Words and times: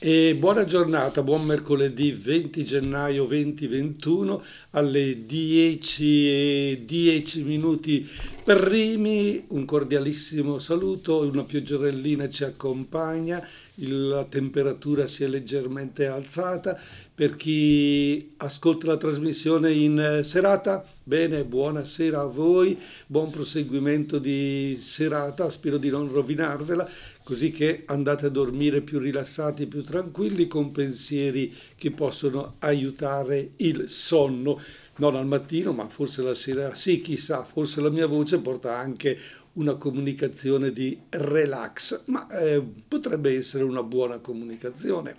E 0.00 0.36
buona 0.38 0.64
giornata, 0.64 1.24
buon 1.24 1.44
mercoledì 1.44 2.12
20 2.12 2.64
gennaio 2.64 3.24
2021 3.24 4.40
alle 4.70 5.26
10 5.26 6.04
e 6.28 6.82
10 6.86 7.42
minuti 7.42 8.08
primi. 8.44 9.44
Un 9.48 9.64
cordialissimo 9.64 10.60
saluto, 10.60 11.26
una 11.26 11.42
pioggerellina 11.42 12.28
ci 12.28 12.44
accompagna, 12.44 13.44
la 13.86 14.24
temperatura 14.24 15.06
si 15.06 15.24
è 15.24 15.26
leggermente 15.26 16.06
alzata. 16.06 16.78
Per 17.14 17.36
chi 17.36 18.34
ascolta 18.36 18.86
la 18.86 18.96
trasmissione 18.96 19.72
in 19.72 20.20
serata, 20.22 20.84
bene, 21.02 21.44
buonasera 21.44 22.20
a 22.20 22.26
voi, 22.26 22.78
buon 23.06 23.30
proseguimento 23.30 24.18
di 24.18 24.78
serata, 24.80 25.50
spero 25.50 25.78
di 25.78 25.90
non 25.90 26.12
rovinarvela 26.12 26.88
così 27.24 27.50
che 27.50 27.82
andate 27.86 28.26
a 28.26 28.30
dormire 28.30 28.80
più 28.80 28.98
rilassati, 28.98 29.66
più 29.66 29.82
tranquilli, 29.82 30.46
con 30.46 30.72
pensieri 30.72 31.54
che 31.76 31.90
possono 31.90 32.54
aiutare 32.60 33.50
il 33.56 33.88
sonno. 33.88 34.58
Non 34.96 35.14
al 35.14 35.26
mattino, 35.26 35.72
ma 35.72 35.86
forse 35.88 36.22
la 36.22 36.34
sera, 36.34 36.74
sì, 36.74 37.00
chissà, 37.00 37.44
forse 37.44 37.80
la 37.80 37.90
mia 37.90 38.06
voce 38.06 38.38
porta 38.38 38.78
anche 38.78 39.18
una 39.58 39.74
comunicazione 39.74 40.72
di 40.72 40.98
relax, 41.10 42.02
ma 42.06 42.26
eh, 42.28 42.62
potrebbe 42.86 43.36
essere 43.36 43.64
una 43.64 43.82
buona 43.82 44.18
comunicazione. 44.18 45.16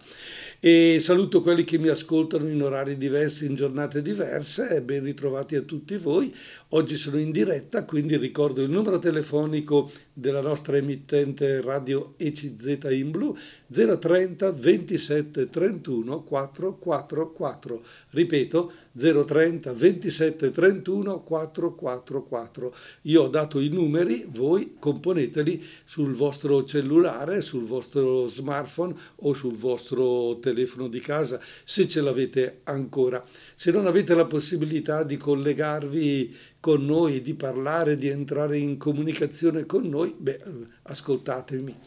E 0.60 0.98
saluto 1.00 1.42
quelli 1.42 1.64
che 1.64 1.78
mi 1.78 1.90
ascoltano 1.90 2.48
in 2.48 2.62
orari 2.62 2.98
diversi, 2.98 3.46
in 3.46 3.56
giornate 3.56 4.02
diverse 4.02 4.82
ben 4.82 5.04
ritrovati 5.04 5.56
a 5.56 5.62
tutti 5.62 5.98
voi. 5.98 6.34
Oggi 6.74 6.98
sono 6.98 7.18
in 7.18 7.32
diretta, 7.32 7.84
quindi 7.84 8.16
ricordo 8.16 8.62
il 8.62 8.70
numero 8.70 9.00
telefonico 9.00 9.90
della 10.14 10.40
nostra 10.40 10.78
emittente 10.78 11.62
radio 11.62 12.14
ECZ 12.16 12.90
in 12.92 13.10
blu 13.10 13.36
030 13.74 14.52
27 14.52 15.50
31 15.50 16.22
444. 16.22 17.84
Ripeto 18.12 18.72
030 18.96 19.74
27 19.74 20.52
31 20.52 21.24
444. 21.24 22.76
Io 23.04 23.24
ho 23.24 23.28
dato 23.30 23.60
i 23.60 23.70
numeri, 23.70 24.28
voi 24.30 24.76
componeteli 24.78 25.64
sul 25.86 26.14
vostro 26.14 26.64
cellulare, 26.66 27.42
sul 27.42 27.66
vostro 27.66 28.28
smartphone 28.28 28.94
o 29.22 29.34
sul 29.34 29.56
vostro 29.56 30.38
telefono 30.38 30.88
di 30.88 31.00
casa 31.00 31.42
se 31.64 31.88
ce 31.88 32.02
l'avete 32.02 32.60
ancora. 32.66 33.26
Se 33.56 33.72
non 33.72 33.88
avete 33.88 34.14
la 34.14 34.26
possibilità 34.26 35.02
di 35.02 35.18
collegarvi 35.18 36.58
con 36.60 36.86
noi, 36.86 37.22
di 37.22 37.36
parlare, 37.36 37.98
di 37.98 38.08
entrare 38.08 38.58
in 38.58 38.78
comunicazione 38.78 39.66
con 39.66 39.88
noi, 39.88 40.14
beh, 40.18 40.40
ascoltatemi. 40.84 41.78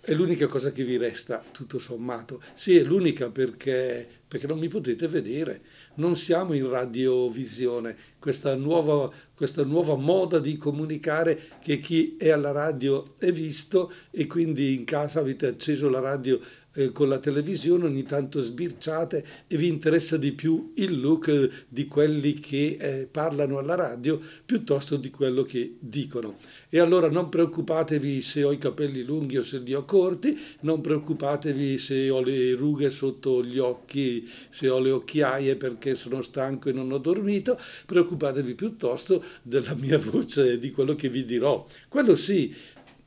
È 0.00 0.14
l'unica 0.14 0.46
cosa 0.46 0.70
che 0.70 0.84
vi 0.84 0.96
resta, 0.96 1.44
tutto 1.50 1.78
sommato. 1.78 2.40
Sì, 2.54 2.76
è 2.76 2.82
l'unica 2.82 3.28
perché, 3.30 4.08
perché 4.26 4.46
non 4.46 4.58
mi 4.58 4.68
potete 4.68 5.06
vedere. 5.06 5.60
Non 5.96 6.16
siamo 6.16 6.54
in 6.54 6.66
radiovisione, 6.68 7.94
questa 8.18 8.54
nuova, 8.54 9.12
questa 9.34 9.64
nuova 9.64 9.96
moda 9.96 10.38
di 10.38 10.56
comunicare 10.56 11.38
che 11.60 11.78
chi 11.78 12.16
è 12.16 12.30
alla 12.30 12.52
radio 12.52 13.16
è 13.18 13.32
visto 13.32 13.92
e 14.10 14.26
quindi 14.26 14.74
in 14.74 14.84
casa 14.84 15.20
avete 15.20 15.46
acceso 15.46 15.90
la 15.90 16.00
radio 16.00 16.40
eh, 16.74 16.92
con 16.92 17.08
la 17.08 17.18
televisione, 17.18 17.86
ogni 17.86 18.04
tanto 18.04 18.40
sbirciate 18.40 19.24
e 19.46 19.56
vi 19.56 19.68
interessa 19.68 20.16
di 20.16 20.32
più 20.32 20.72
il 20.76 21.00
look 21.00 21.66
di 21.68 21.86
quelli 21.86 22.34
che 22.34 22.76
eh, 22.78 23.08
parlano 23.10 23.58
alla 23.58 23.74
radio 23.74 24.20
piuttosto 24.44 24.96
di 24.96 25.10
quello 25.10 25.42
che 25.42 25.76
dicono. 25.78 26.36
E 26.68 26.78
allora 26.78 27.08
non 27.10 27.28
preoccupatevi 27.28 28.20
se 28.20 28.44
ho 28.44 28.52
i 28.52 28.58
capelli 28.58 29.02
lunghi 29.02 29.38
o 29.38 29.42
se 29.42 29.58
li 29.58 29.74
ho 29.74 29.84
corti, 29.84 30.38
non 30.60 30.80
preoccupatevi 30.80 31.78
se 31.78 32.10
ho 32.10 32.22
le 32.22 32.54
rughe 32.54 32.90
sotto 32.90 33.42
gli 33.42 33.58
occhi, 33.58 34.28
se 34.50 34.68
ho 34.68 34.78
le 34.78 34.90
occhiaie 34.90 35.56
perché 35.56 35.94
sono 35.94 36.22
stanco 36.22 36.68
e 36.68 36.72
non 36.72 36.92
ho 36.92 36.98
dormito, 36.98 37.58
preoccupatevi 37.86 38.54
piuttosto 38.54 39.24
della 39.42 39.74
mia 39.74 39.98
voce, 39.98 40.58
di 40.58 40.70
quello 40.70 40.94
che 40.94 41.08
vi 41.08 41.24
dirò. 41.24 41.66
Quello 41.88 42.16
sì, 42.16 42.54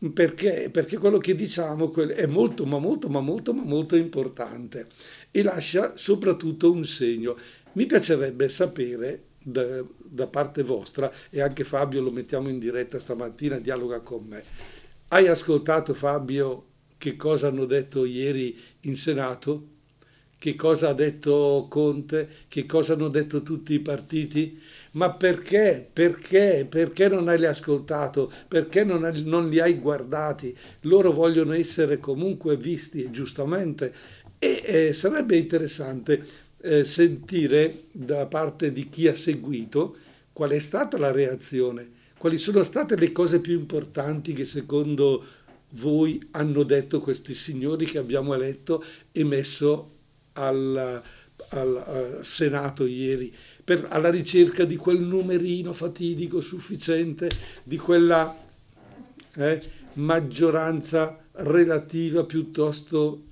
perché, 0.09 0.69
perché 0.71 0.97
quello 0.97 1.19
che 1.19 1.35
diciamo 1.35 1.93
è 1.93 2.25
molto, 2.25 2.65
ma 2.65 2.79
molto, 2.79 3.07
ma 3.07 3.21
molto, 3.21 3.53
ma 3.53 3.63
molto 3.63 3.95
importante 3.95 4.87
e 5.29 5.43
lascia 5.43 5.95
soprattutto 5.95 6.71
un 6.71 6.85
segno. 6.85 7.37
Mi 7.73 7.85
piacerebbe 7.85 8.49
sapere 8.49 9.25
da, 9.43 9.85
da, 9.97 10.27
parte 10.27 10.63
vostra, 10.63 11.11
e 11.29 11.41
anche 11.41 11.63
Fabio 11.63 12.01
lo 12.01 12.11
mettiamo 12.11 12.49
in 12.49 12.59
diretta 12.59 12.99
stamattina, 12.99 13.59
dialoga 13.59 14.01
con 14.01 14.25
me. 14.25 14.43
Hai 15.09 15.27
ascoltato 15.27 15.93
Fabio 15.93 16.65
che 16.97 17.15
cosa 17.15 17.47
hanno 17.47 17.65
detto 17.65 18.05
ieri 18.05 18.57
in 18.81 18.95
Senato? 18.95 19.67
Che 20.37 20.55
cosa 20.55 20.89
ha 20.89 20.93
detto 20.93 21.67
Conte? 21.69 22.27
Che 22.47 22.65
cosa 22.65 22.93
hanno 22.93 23.09
detto 23.09 23.43
tutti 23.43 23.73
i 23.73 23.79
partiti? 23.79 24.59
Ma 24.93 25.11
perché? 25.13 25.87
Perché? 25.91 26.67
Perché 26.69 27.07
non 27.07 27.29
hai 27.29 27.45
ascoltato? 27.45 28.29
Perché 28.47 28.83
non, 28.83 29.09
non 29.25 29.49
li 29.49 29.59
hai 29.59 29.75
guardati? 29.75 30.55
Loro 30.81 31.11
vogliono 31.11 31.53
essere 31.53 31.97
comunque 31.97 32.57
visti, 32.57 33.09
giustamente. 33.09 33.93
E 34.37 34.61
eh, 34.65 34.93
sarebbe 34.93 35.37
interessante 35.37 36.25
eh, 36.61 36.83
sentire 36.83 37.83
da 37.91 38.25
parte 38.27 38.71
di 38.71 38.89
chi 38.89 39.07
ha 39.07 39.15
seguito 39.15 39.95
qual 40.33 40.49
è 40.51 40.59
stata 40.59 40.97
la 40.97 41.11
reazione, 41.11 41.89
quali 42.17 42.37
sono 42.37 42.63
state 42.63 42.95
le 42.95 43.11
cose 43.11 43.39
più 43.39 43.57
importanti 43.57 44.33
che 44.33 44.45
secondo 44.45 45.23
voi 45.75 46.21
hanno 46.31 46.63
detto 46.63 46.99
questi 46.99 47.33
signori 47.33 47.85
che 47.85 47.97
abbiamo 47.97 48.33
eletto 48.33 48.83
e 49.11 49.23
messo 49.23 49.97
al, 50.33 51.01
al, 51.49 51.83
al 51.85 52.19
Senato 52.23 52.85
ieri 52.85 53.33
per, 53.63 53.87
alla 53.89 54.09
ricerca 54.09 54.65
di 54.65 54.75
quel 54.75 54.99
numerino 54.99 55.73
fatidico 55.73 56.41
sufficiente, 56.41 57.29
di 57.63 57.77
quella 57.77 58.35
eh, 59.35 59.61
maggioranza 59.93 61.19
relativa 61.33 62.25
piuttosto... 62.25 63.23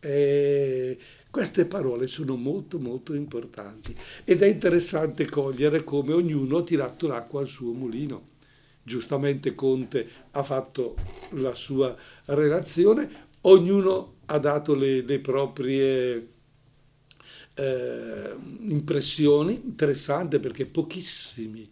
Eh, 0.00 0.98
queste 1.30 1.64
parole 1.64 2.08
sono 2.08 2.34
molto 2.34 2.80
molto 2.80 3.14
importanti 3.14 3.94
ed 4.24 4.42
è 4.42 4.48
interessante 4.48 5.26
cogliere 5.26 5.84
come 5.84 6.12
ognuno 6.12 6.56
ha 6.56 6.62
tirato 6.64 7.06
l'acqua 7.06 7.40
al 7.40 7.46
suo 7.46 7.72
mulino. 7.72 8.30
Giustamente 8.82 9.54
Conte 9.54 10.08
ha 10.32 10.42
fatto 10.42 10.96
la 11.34 11.54
sua 11.54 11.96
relazione, 12.24 13.08
ognuno 13.42 14.16
ha 14.26 14.38
dato 14.38 14.74
le, 14.74 15.02
le 15.02 15.20
proprie 15.20 16.28
eh, 17.60 18.34
impressioni 18.68 19.60
interessanti 19.64 20.38
perché 20.38 20.64
pochissimi 20.64 21.68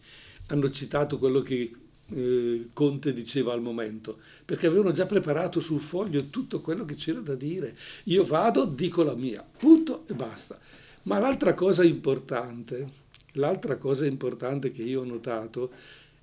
hanno 0.49 0.71
citato 0.71 1.19
quello 1.19 1.41
che 1.41 1.71
eh, 2.10 2.69
Conte 2.72 3.12
diceva 3.12 3.53
al 3.53 3.60
momento, 3.60 4.19
perché 4.44 4.66
avevano 4.66 4.93
già 4.93 5.06
preparato 5.06 5.60
sul 5.60 5.81
foglio 5.81 6.25
tutto 6.26 6.60
quello 6.60 6.84
che 6.84 6.94
c'era 6.94 7.21
da 7.21 7.34
dire. 7.34 7.76
Io 8.04 8.25
vado, 8.25 8.65
dico 8.65 9.03
la 9.03 9.15
mia, 9.15 9.47
punto 9.59 10.06
e 10.09 10.15
basta. 10.15 10.59
Ma 11.03 11.19
l'altra 11.19 11.54
cosa 11.54 11.84
importante, 11.84 12.87
l'altra 13.32 13.76
cosa 13.76 14.06
importante 14.06 14.70
che 14.70 14.82
io 14.82 15.03
ho 15.03 15.05
notato 15.05 15.70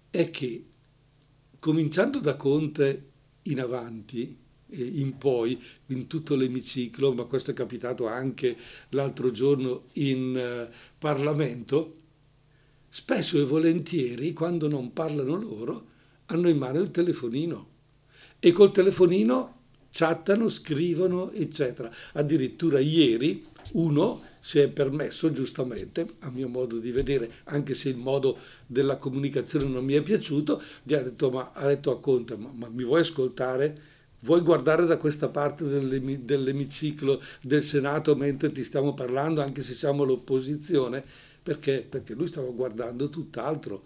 è 0.09 0.30
che 0.30 0.64
cominciando 1.59 2.20
da 2.20 2.36
Conte 2.36 3.09
in 3.44 3.59
avanti, 3.59 4.36
in 4.70 5.18
poi 5.18 5.62
in 5.88 6.08
tutto 6.08 6.36
l'emiciclo, 6.36 7.14
ma 7.14 7.26
questo 7.26 7.52
è 7.52 7.53
capitato 7.53 8.08
anche 8.08 8.56
l'altro 8.90 9.31
giorno 9.31 9.84
in 9.94 10.36
uh, 10.36 10.74
Parlamento, 10.98 11.94
spesso 12.90 13.40
e 13.40 13.44
volentieri 13.44 14.34
quando 14.34 14.68
non 14.68 14.94
parlano 14.94 15.36
loro 15.36 15.94
hanno 16.28 16.50
in 16.50 16.58
mano 16.58 16.80
il 16.80 16.92
telefonino 16.92 17.74
e 18.40 18.52
col 18.52 18.72
telefonino 18.72 19.53
chattano, 19.92 20.50
scrivono, 20.50 21.32
eccetera. 21.32 21.92
Addirittura 22.14 22.80
ieri 22.80 23.46
uno 23.73 24.22
si 24.40 24.59
è 24.59 24.68
permesso, 24.68 25.32
giustamente, 25.32 26.06
a 26.20 26.29
mio 26.29 26.47
modo 26.47 26.78
di 26.78 26.91
vedere, 26.91 27.32
anche 27.46 27.73
se 27.73 27.90
il 27.90 27.97
modo 27.97 28.38
della 28.68 28.97
comunicazione 28.97 29.66
non 29.66 29.84
mi 29.84 29.94
è 29.94 30.02
piaciuto, 30.02 30.61
gli 30.84 30.94
ha 30.94 31.02
detto, 31.02 31.32
ma, 31.32 31.52
ha 31.53 31.68
detto 31.68 31.91
a 31.91 32.00
Conte, 32.00 32.35
ma, 32.38 32.52
ma 32.53 32.70
mi 32.70 32.84
vuoi 32.84 33.02
ascoltare? 33.02 33.94
Vuoi 34.25 34.41
guardare 34.41 34.87
da 34.87 34.97
questa 34.97 35.29
parte 35.29 35.63
dell'emiciclo 35.63 37.22
del 37.41 37.61
Senato 37.61 38.16
mentre 38.16 38.51
ti 38.51 38.63
stiamo 38.63 38.95
parlando, 38.95 39.39
anche 39.39 39.61
se 39.61 39.75
siamo 39.75 40.03
l'opposizione? 40.03 41.03
Perché? 41.43 41.85
Perché 41.87 42.16
lui 42.16 42.25
stava 42.25 42.49
guardando 42.49 43.07
tutt'altro. 43.07 43.83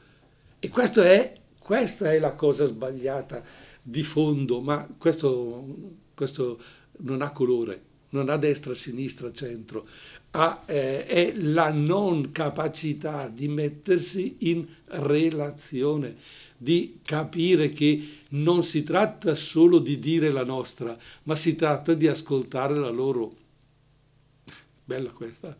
E 0.57 0.69
è, 0.69 1.33
questa 1.59 2.13
è 2.13 2.19
la 2.19 2.35
cosa 2.35 2.65
sbagliata 2.67 3.43
di 3.81 4.01
fondo, 4.01 4.61
ma 4.61 4.87
questo, 4.97 5.75
questo 6.15 6.57
non 6.99 7.21
ha 7.21 7.31
colore, 7.31 7.81
non 8.11 8.29
ha 8.29 8.37
destra, 8.37 8.73
sinistra, 8.73 9.33
centro. 9.33 9.85
Ha, 10.31 10.63
eh, 10.67 11.05
è 11.05 11.33
la 11.35 11.69
non 11.73 12.31
capacità 12.31 13.27
di 13.27 13.49
mettersi 13.49 14.37
in 14.39 14.65
relazione 14.85 16.15
di 16.61 16.99
capire 17.03 17.69
che 17.69 18.17
non 18.31 18.63
si 18.63 18.83
tratta 18.83 19.33
solo 19.33 19.79
di 19.79 19.97
dire 19.97 20.29
la 20.29 20.43
nostra, 20.43 20.97
ma 21.23 21.37
si 21.37 21.55
tratta 21.55 21.93
di 21.93 22.07
ascoltare 22.07 22.75
la 22.75 22.89
loro. 22.89 23.33
Bella 24.83 25.09
questa. 25.11 25.57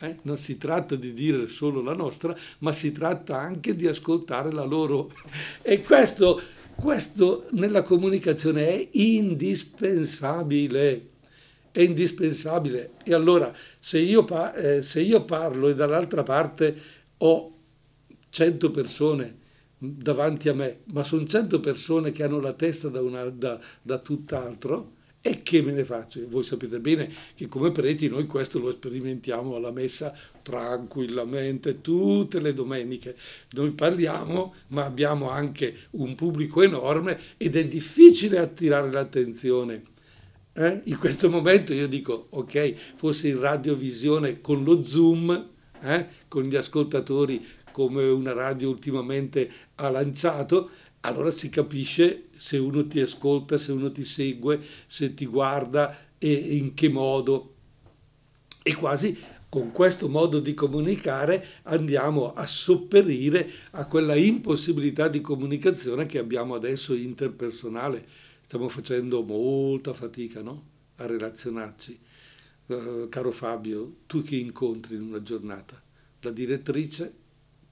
Eh? 0.00 0.16
Non 0.22 0.38
si 0.38 0.56
tratta 0.56 0.96
di 0.96 1.12
dire 1.12 1.48
solo 1.48 1.82
la 1.82 1.92
nostra, 1.92 2.34
ma 2.60 2.72
si 2.72 2.92
tratta 2.92 3.38
anche 3.38 3.76
di 3.76 3.86
ascoltare 3.86 4.50
la 4.50 4.64
loro. 4.64 5.12
E 5.60 5.82
questo, 5.82 6.40
questo 6.74 7.46
nella 7.50 7.82
comunicazione 7.82 8.68
è 8.68 8.88
indispensabile. 8.92 11.08
È 11.70 11.82
indispensabile. 11.82 12.92
E 13.04 13.12
allora, 13.12 13.54
se 13.78 13.98
io, 13.98 14.26
eh, 14.54 14.80
se 14.80 15.02
io 15.02 15.26
parlo 15.26 15.68
e 15.68 15.74
dall'altra 15.74 16.22
parte 16.22 16.74
ho 17.18 17.52
100 18.30 18.70
persone 18.70 19.37
davanti 19.78 20.48
a 20.48 20.54
me, 20.54 20.80
ma 20.92 21.04
sono 21.04 21.24
100 21.24 21.60
persone 21.60 22.10
che 22.10 22.24
hanno 22.24 22.40
la 22.40 22.52
testa 22.52 22.88
da, 22.88 23.00
una, 23.00 23.24
da, 23.24 23.60
da 23.80 23.98
tutt'altro, 23.98 24.96
e 25.20 25.42
che 25.42 25.62
me 25.62 25.72
ne 25.72 25.84
faccio? 25.84 26.20
Voi 26.28 26.44
sapete 26.44 26.78
bene 26.78 27.12
che 27.34 27.48
come 27.48 27.72
preti 27.72 28.08
noi 28.08 28.26
questo 28.26 28.60
lo 28.60 28.70
sperimentiamo 28.70 29.56
alla 29.56 29.72
messa 29.72 30.16
tranquillamente 30.42 31.80
tutte 31.80 32.40
le 32.40 32.54
domeniche. 32.54 33.16
Noi 33.50 33.72
parliamo, 33.72 34.54
ma 34.68 34.84
abbiamo 34.84 35.28
anche 35.28 35.74
un 35.90 36.14
pubblico 36.14 36.62
enorme 36.62 37.18
ed 37.36 37.56
è 37.56 37.66
difficile 37.66 38.38
attirare 38.38 38.92
l'attenzione. 38.92 39.82
Eh? 40.52 40.82
In 40.84 40.98
questo 40.98 41.28
momento 41.28 41.74
io 41.74 41.88
dico, 41.88 42.28
ok, 42.30 42.94
fosse 42.96 43.28
in 43.28 43.40
radiovisione 43.40 44.40
con 44.40 44.62
lo 44.62 44.82
zoom, 44.82 45.50
eh? 45.80 46.06
con 46.28 46.44
gli 46.44 46.56
ascoltatori 46.56 47.44
come 47.78 48.02
una 48.08 48.32
radio 48.32 48.70
ultimamente 48.70 49.48
ha 49.76 49.88
lanciato, 49.88 50.68
allora 51.02 51.30
si 51.30 51.48
capisce 51.48 52.24
se 52.36 52.58
uno 52.58 52.84
ti 52.88 52.98
ascolta, 52.98 53.56
se 53.56 53.70
uno 53.70 53.92
ti 53.92 54.02
segue, 54.02 54.60
se 54.88 55.14
ti 55.14 55.26
guarda 55.26 55.96
e 56.18 56.32
in 56.32 56.74
che 56.74 56.88
modo. 56.88 57.54
E 58.64 58.74
quasi 58.74 59.16
con 59.48 59.70
questo 59.70 60.08
modo 60.08 60.40
di 60.40 60.54
comunicare 60.54 61.46
andiamo 61.62 62.32
a 62.32 62.44
sopperire 62.48 63.48
a 63.70 63.86
quella 63.86 64.16
impossibilità 64.16 65.06
di 65.06 65.20
comunicazione 65.20 66.04
che 66.06 66.18
abbiamo 66.18 66.56
adesso 66.56 66.94
interpersonale. 66.94 68.04
Stiamo 68.40 68.68
facendo 68.68 69.22
molta 69.22 69.94
fatica 69.94 70.42
no? 70.42 70.64
a 70.96 71.06
relazionarci. 71.06 71.98
Uh, 72.66 73.08
caro 73.08 73.30
Fabio, 73.30 73.98
tu 74.06 74.20
che 74.22 74.34
incontri 74.34 74.96
in 74.96 75.02
una 75.02 75.22
giornata? 75.22 75.80
La 76.22 76.30
direttrice, 76.32 77.17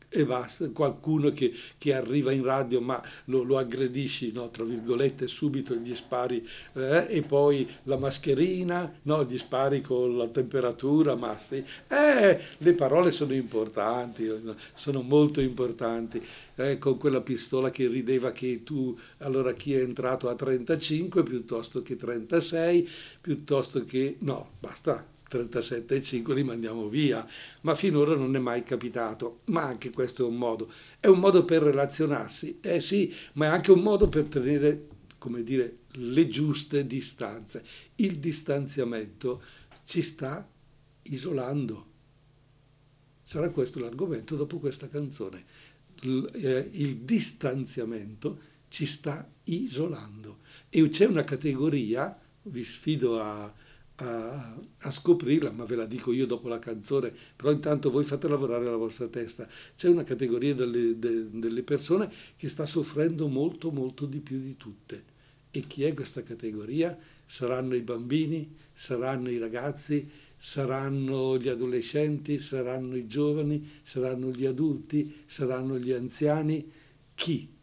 e 0.08 0.24
basta, 0.24 0.68
qualcuno 0.70 1.30
che, 1.30 1.52
che, 1.78 1.94
arriva 1.94 2.32
in 2.32 2.44
radio 2.44 2.80
ma 2.80 3.02
lo, 3.24 3.42
lo 3.42 3.58
aggredisci, 3.58 4.32
no, 4.32 4.50
tra 4.50 4.64
virgolette, 4.64 5.26
subito 5.26 5.74
gli 5.74 5.94
spari 5.94 6.46
eh, 6.74 7.06
e 7.08 7.22
poi 7.22 7.68
la 7.84 7.96
mascherina, 7.96 9.00
no, 9.02 9.24
gli 9.24 9.36
spari 9.38 9.80
con 9.80 10.16
la 10.16 10.28
temperatura, 10.28 11.14
ma 11.16 11.36
sì, 11.36 11.62
eh, 11.88 12.40
le 12.58 12.72
parole 12.74 13.10
sono 13.10 13.34
importanti, 13.34 14.30
sono 14.74 15.02
molto 15.02 15.40
importanti, 15.40 16.22
eh, 16.56 16.78
con 16.78 16.98
quella 16.98 17.20
pistola 17.20 17.70
che 17.70 17.88
rideva 17.88 18.32
che 18.32 18.62
tu, 18.62 18.96
allora 19.18 19.52
chi 19.52 19.74
è 19.74 19.80
entrato 19.80 20.28
a 20.28 20.34
35 20.34 21.22
piuttosto 21.22 21.82
che 21.82 21.96
36, 21.96 22.88
piuttosto 23.20 23.84
che, 23.84 24.16
no, 24.20 24.52
basta, 24.60 25.14
37,5 25.30 26.32
li 26.34 26.44
mandiamo 26.44 26.88
via, 26.88 27.26
ma 27.62 27.74
finora 27.74 28.14
non 28.14 28.34
è 28.36 28.38
mai 28.38 28.62
capitato. 28.62 29.40
Ma 29.46 29.64
anche 29.64 29.90
questo 29.90 30.24
è 30.24 30.28
un 30.28 30.36
modo. 30.36 30.70
È 31.00 31.06
un 31.06 31.18
modo 31.18 31.44
per 31.44 31.62
relazionarsi, 31.62 32.58
eh 32.60 32.80
sì, 32.80 33.12
ma 33.34 33.46
è 33.46 33.48
anche 33.48 33.72
un 33.72 33.80
modo 33.80 34.08
per 34.08 34.28
tenere, 34.28 34.88
come 35.18 35.42
dire, 35.42 35.78
le 35.92 36.28
giuste 36.28 36.86
distanze. 36.86 37.64
Il 37.96 38.18
distanziamento 38.18 39.42
ci 39.84 40.02
sta 40.02 40.48
isolando. 41.02 41.94
Sarà 43.22 43.50
questo 43.50 43.80
l'argomento 43.80 44.36
dopo 44.36 44.58
questa 44.58 44.88
canzone. 44.88 45.44
Eh, 46.02 46.68
il 46.72 46.98
distanziamento 46.98 48.38
ci 48.68 48.86
sta 48.86 49.28
isolando. 49.44 50.38
E 50.68 50.88
c'è 50.88 51.06
una 51.06 51.24
categoria, 51.24 52.16
vi 52.42 52.64
sfido 52.64 53.20
a 53.20 53.52
a, 53.96 54.58
a, 54.80 54.90
scoprirla, 54.90 55.50
ma 55.52 55.64
ve 55.64 55.76
la 55.76 55.86
dico 55.86 56.12
io 56.12 56.26
dopo 56.26 56.48
la 56.48 56.58
canzone, 56.58 57.12
però 57.34 57.50
intanto 57.50 57.90
voi 57.90 58.04
fate 58.04 58.28
lavorare 58.28 58.64
la 58.64 58.76
vostra 58.76 59.08
testa. 59.08 59.48
C'è 59.74 59.88
una 59.88 60.04
categoria 60.04 60.54
delle, 60.54 60.98
de, 60.98 61.30
delle 61.30 61.62
persone 61.62 62.10
che 62.36 62.48
sta 62.48 62.66
soffrendo 62.66 63.28
molto, 63.28 63.70
molto 63.70 64.06
di 64.06 64.20
più 64.20 64.38
di 64.40 64.56
tutte. 64.56 65.14
E 65.50 65.62
chi 65.66 65.84
è 65.84 65.94
questa 65.94 66.22
categoria? 66.22 66.96
Saranno 67.24 67.74
i 67.74 67.80
bambini, 67.80 68.54
saranno 68.72 69.30
i 69.30 69.38
ragazzi, 69.38 70.08
saranno 70.36 71.38
gli 71.38 71.48
adolescenti, 71.48 72.38
saranno 72.38 72.94
i 72.96 73.06
giovani, 73.06 73.66
saranno 73.82 74.30
gli 74.30 74.44
adulti, 74.44 75.22
saranno 75.24 75.78
gli 75.78 75.92
anziani. 75.92 76.70
Chi? 77.14 77.55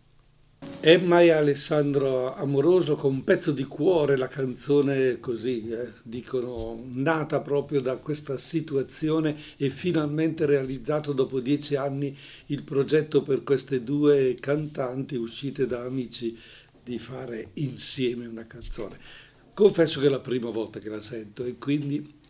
Emma 0.86 1.22
e 1.22 1.30
Alessandro 1.30 2.36
Amoroso 2.36 2.96
con 2.96 3.14
un 3.14 3.24
pezzo 3.24 3.52
di 3.52 3.64
cuore, 3.64 4.18
la 4.18 4.28
canzone 4.28 5.20
così, 5.22 5.70
eh, 5.70 5.94
dicono, 6.04 6.84
nata 6.92 7.40
proprio 7.40 7.80
da 7.80 7.96
questa 7.96 8.38
situazione 8.38 9.34
e 9.56 9.70
finalmente 9.70 10.46
realizzato 10.46 11.14
dopo 11.14 11.40
dieci 11.40 11.76
anni 11.78 12.14
il 12.48 12.64
progetto 12.64 13.24
per 13.24 13.44
queste 13.44 13.82
due 13.84 14.36
cantanti 14.40 15.16
uscite 15.16 15.66
da 15.66 15.84
amici 15.84 16.38
di 16.84 17.00
fare 17.00 17.52
insieme 17.54 18.26
una 18.26 18.46
canzone. 18.46 18.98
Confesso 19.54 20.02
che 20.02 20.08
è 20.08 20.10
la 20.10 20.20
prima 20.20 20.50
volta 20.50 20.80
che 20.80 20.90
la 20.90 21.00
sento 21.00 21.46
e 21.46 21.58
quindi 21.58 22.22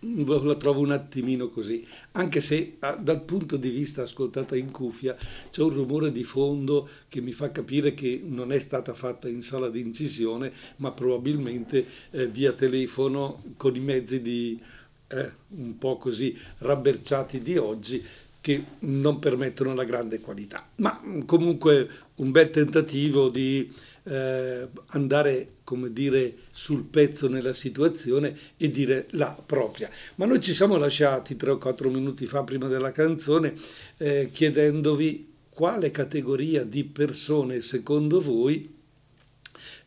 la 0.00 0.54
trovo 0.54 0.80
un 0.80 0.92
attimino 0.92 1.48
così, 1.48 1.86
anche 2.12 2.40
se 2.40 2.76
ah, 2.80 2.94
dal 2.94 3.22
punto 3.22 3.56
di 3.56 3.70
vista 3.70 4.02
ascoltata 4.02 4.56
in 4.56 4.70
cuffia 4.70 5.16
c'è 5.50 5.62
un 5.62 5.70
rumore 5.70 6.12
di 6.12 6.24
fondo 6.24 6.88
che 7.08 7.20
mi 7.20 7.32
fa 7.32 7.50
capire 7.50 7.94
che 7.94 8.20
non 8.24 8.52
è 8.52 8.60
stata 8.60 8.94
fatta 8.94 9.28
in 9.28 9.42
sala 9.42 9.68
di 9.68 9.80
incisione, 9.80 10.52
ma 10.76 10.92
probabilmente 10.92 11.84
eh, 12.10 12.26
via 12.26 12.52
telefono 12.52 13.42
con 13.56 13.74
i 13.74 13.80
mezzi 13.80 14.20
di, 14.22 14.60
eh, 15.08 15.32
un 15.48 15.78
po' 15.78 15.96
così 15.96 16.36
rabberciati 16.58 17.40
di 17.40 17.56
oggi 17.56 18.04
che 18.40 18.64
non 18.80 19.18
permettono 19.18 19.74
la 19.74 19.84
grande 19.84 20.20
qualità. 20.20 20.68
Ma 20.76 21.00
mm, 21.04 21.22
comunque 21.22 21.88
un 22.16 22.30
bel 22.30 22.50
tentativo 22.50 23.28
di 23.28 23.70
eh, 24.08 24.68
andare, 24.88 25.56
come 25.64 25.92
dire, 25.92 26.34
sul 26.50 26.84
pezzo 26.84 27.28
nella 27.28 27.52
situazione 27.52 28.36
e 28.56 28.70
dire 28.70 29.06
la 29.10 29.40
propria. 29.44 29.90
Ma 30.16 30.26
noi 30.26 30.40
ci 30.40 30.52
siamo 30.52 30.76
lasciati 30.76 31.36
tre 31.36 31.50
o 31.50 31.58
quattro 31.58 31.90
minuti 31.90 32.26
fa, 32.26 32.42
prima 32.44 32.68
della 32.68 32.92
canzone, 32.92 33.54
eh, 33.98 34.30
chiedendovi 34.32 35.26
quale 35.50 35.90
categoria 35.90 36.64
di 36.64 36.84
persone 36.84 37.60
secondo 37.60 38.20
voi 38.20 38.76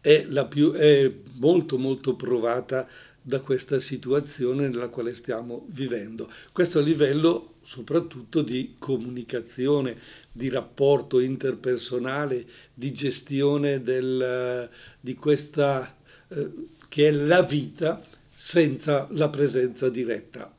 è, 0.01 0.25
la 0.27 0.45
più, 0.45 0.71
è 0.71 1.11
molto 1.39 1.77
molto 1.77 2.15
provata 2.15 2.87
da 3.21 3.39
questa 3.39 3.79
situazione 3.79 4.67
nella 4.67 4.89
quale 4.89 5.13
stiamo 5.13 5.65
vivendo. 5.69 6.29
Questo 6.51 6.79
a 6.79 6.81
livello 6.81 7.50
soprattutto 7.71 8.41
di 8.41 8.75
comunicazione, 8.77 9.95
di 10.29 10.49
rapporto 10.49 11.21
interpersonale, 11.21 12.45
di 12.73 12.91
gestione 12.91 13.81
del, 13.81 14.69
di 14.99 15.15
questa 15.15 15.95
eh, 16.27 16.51
che 16.89 17.07
è 17.07 17.11
la 17.11 17.41
vita 17.43 18.01
senza 18.29 19.07
la 19.11 19.29
presenza 19.29 19.89
diretta. 19.89 20.53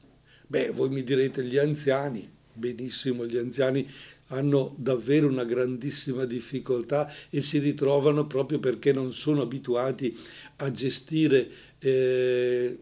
Beh, 0.46 0.70
voi 0.70 0.88
mi 0.88 1.02
direte 1.02 1.44
gli 1.44 1.58
anziani, 1.58 2.26
benissimo, 2.54 3.26
gli 3.26 3.36
anziani 3.36 3.86
hanno 4.28 4.74
davvero 4.78 5.28
una 5.28 5.44
grandissima 5.44 6.24
difficoltà 6.24 7.12
e 7.28 7.42
si 7.42 7.58
ritrovano 7.58 8.26
proprio 8.26 8.58
perché 8.58 8.94
non 8.94 9.12
sono 9.12 9.42
abituati 9.42 10.18
a 10.56 10.70
gestire 10.70 11.46
eh, 11.84 12.78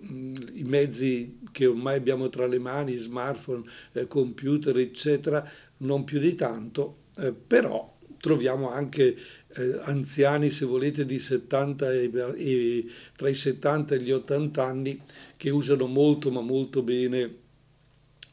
i 0.52 0.62
mezzi 0.64 1.38
che 1.50 1.66
ormai 1.66 1.96
abbiamo 1.96 2.28
tra 2.28 2.46
le 2.46 2.58
mani, 2.58 2.96
smartphone, 2.96 3.64
eh, 3.92 4.06
computer, 4.06 4.76
eccetera, 4.76 5.48
non 5.78 6.04
più 6.04 6.18
di 6.18 6.34
tanto, 6.34 7.04
eh, 7.16 7.32
però 7.32 7.96
troviamo 8.18 8.70
anche 8.70 9.16
eh, 9.54 9.80
anziani, 9.84 10.50
se 10.50 10.66
volete, 10.66 11.06
di 11.06 11.18
70 11.18 11.92
e, 11.92 12.10
e, 12.36 12.86
tra 13.16 13.30
i 13.30 13.34
70 13.34 13.94
e 13.94 14.02
gli 14.02 14.12
80 14.12 14.64
anni 14.64 15.00
che 15.36 15.48
usano 15.48 15.86
molto 15.86 16.30
ma 16.30 16.42
molto 16.42 16.82
bene 16.82 17.38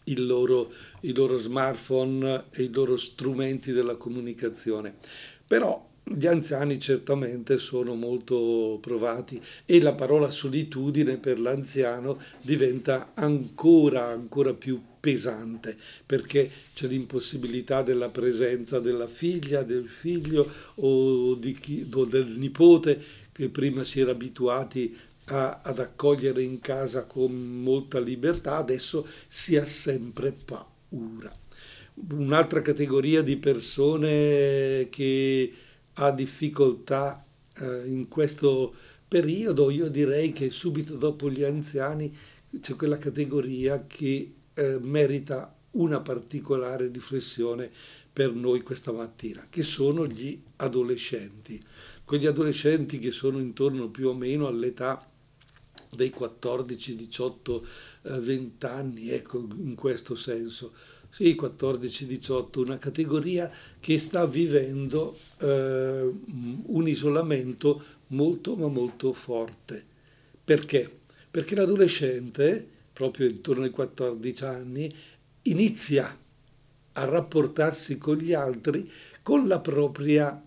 il 0.06 0.26
loro, 0.26 0.72
i 1.02 1.14
loro 1.14 1.38
smartphone 1.38 2.46
e 2.52 2.64
i 2.64 2.74
loro 2.74 2.98
strumenti 2.98 3.72
della 3.72 3.96
comunicazione. 3.96 4.96
Però 5.48 5.87
gli 6.16 6.26
anziani 6.26 6.80
certamente 6.80 7.58
sono 7.58 7.96
molto 7.96 8.78
provati 8.82 9.42
e 9.66 9.82
la 9.82 9.94
parola 9.94 10.30
solitudine 10.30 11.18
per 11.18 11.40
l'anziano 11.40 12.20
diventa 12.42 13.12
ancora, 13.14 14.08
ancora 14.08 14.54
più 14.54 14.82
pesante 15.00 15.78
perché 16.06 16.50
c'è 16.74 16.88
l'impossibilità 16.88 17.82
della 17.82 18.10
presenza 18.10 18.80
della 18.80 19.08
figlia, 19.08 19.64
del 19.64 19.88
figlio 19.88 20.50
o, 20.76 21.38
chi, 21.40 21.90
o 21.92 22.06
del 22.06 22.28
nipote 22.28 23.02
che 23.32 23.50
prima 23.50 23.84
si 23.84 24.00
era 24.00 24.12
abituati 24.12 24.96
a, 25.26 25.60
ad 25.64 25.80
accogliere 25.80 26.42
in 26.42 26.60
casa 26.60 27.06
con 27.06 27.32
molta 27.34 28.00
libertà, 28.00 28.56
adesso 28.56 29.06
si 29.28 29.58
ha 29.58 29.66
sempre 29.66 30.34
paura. 30.46 31.34
Un'altra 32.10 32.62
categoria 32.62 33.22
di 33.22 33.38
persone 33.38 34.88
che 34.90 35.52
ha 36.00 36.12
difficoltà 36.12 37.24
eh, 37.60 37.84
in 37.86 38.08
questo 38.08 38.74
periodo, 39.08 39.70
io 39.70 39.90
direi 39.90 40.32
che 40.32 40.50
subito 40.50 40.96
dopo 40.96 41.30
gli 41.30 41.44
anziani 41.44 42.16
c'è 42.60 42.76
quella 42.76 42.98
categoria 42.98 43.86
che 43.88 44.34
eh, 44.54 44.80
merita 44.82 45.54
una 45.72 46.02
particolare 46.02 46.90
riflessione 46.92 47.72
per 48.12 48.34
noi 48.34 48.62
questa 48.62 48.92
mattina, 48.92 49.46
che 49.50 49.64
sono 49.64 50.08
gli 50.08 50.40
adolescenti. 50.58 51.60
Quegli 52.04 52.26
adolescenti 52.26 53.00
che 53.00 53.12
sono 53.12 53.38
intorno 53.40 53.90
più 53.90 54.10
o 54.10 54.14
meno 54.14 54.48
all'età 54.48 55.08
dei 55.96 56.10
14, 56.10 56.96
18, 56.96 57.68
20 58.20 58.66
anni, 58.66 59.10
ecco, 59.10 59.46
in 59.58 59.76
questo 59.76 60.16
senso. 60.16 60.74
Sì, 61.10 61.38
14-18, 61.40 62.60
una 62.60 62.78
categoria 62.78 63.52
che 63.80 63.98
sta 63.98 64.26
vivendo 64.26 65.18
eh, 65.40 66.14
un 66.66 66.88
isolamento 66.88 67.84
molto 68.08 68.56
ma 68.56 68.68
molto 68.68 69.14
forte. 69.14 69.84
Perché? 70.44 71.00
Perché 71.30 71.56
l'adolescente, 71.56 72.68
proprio 72.94 73.28
intorno 73.28 73.64
ai 73.64 73.70
14 73.70 74.44
anni, 74.44 74.94
inizia 75.44 76.18
a 76.94 77.06
rapportarsi 77.06 77.98
con 77.98 78.18
gli 78.18 78.34
altri 78.34 78.90
con 79.22 79.48
la 79.48 79.60
propria 79.60 80.42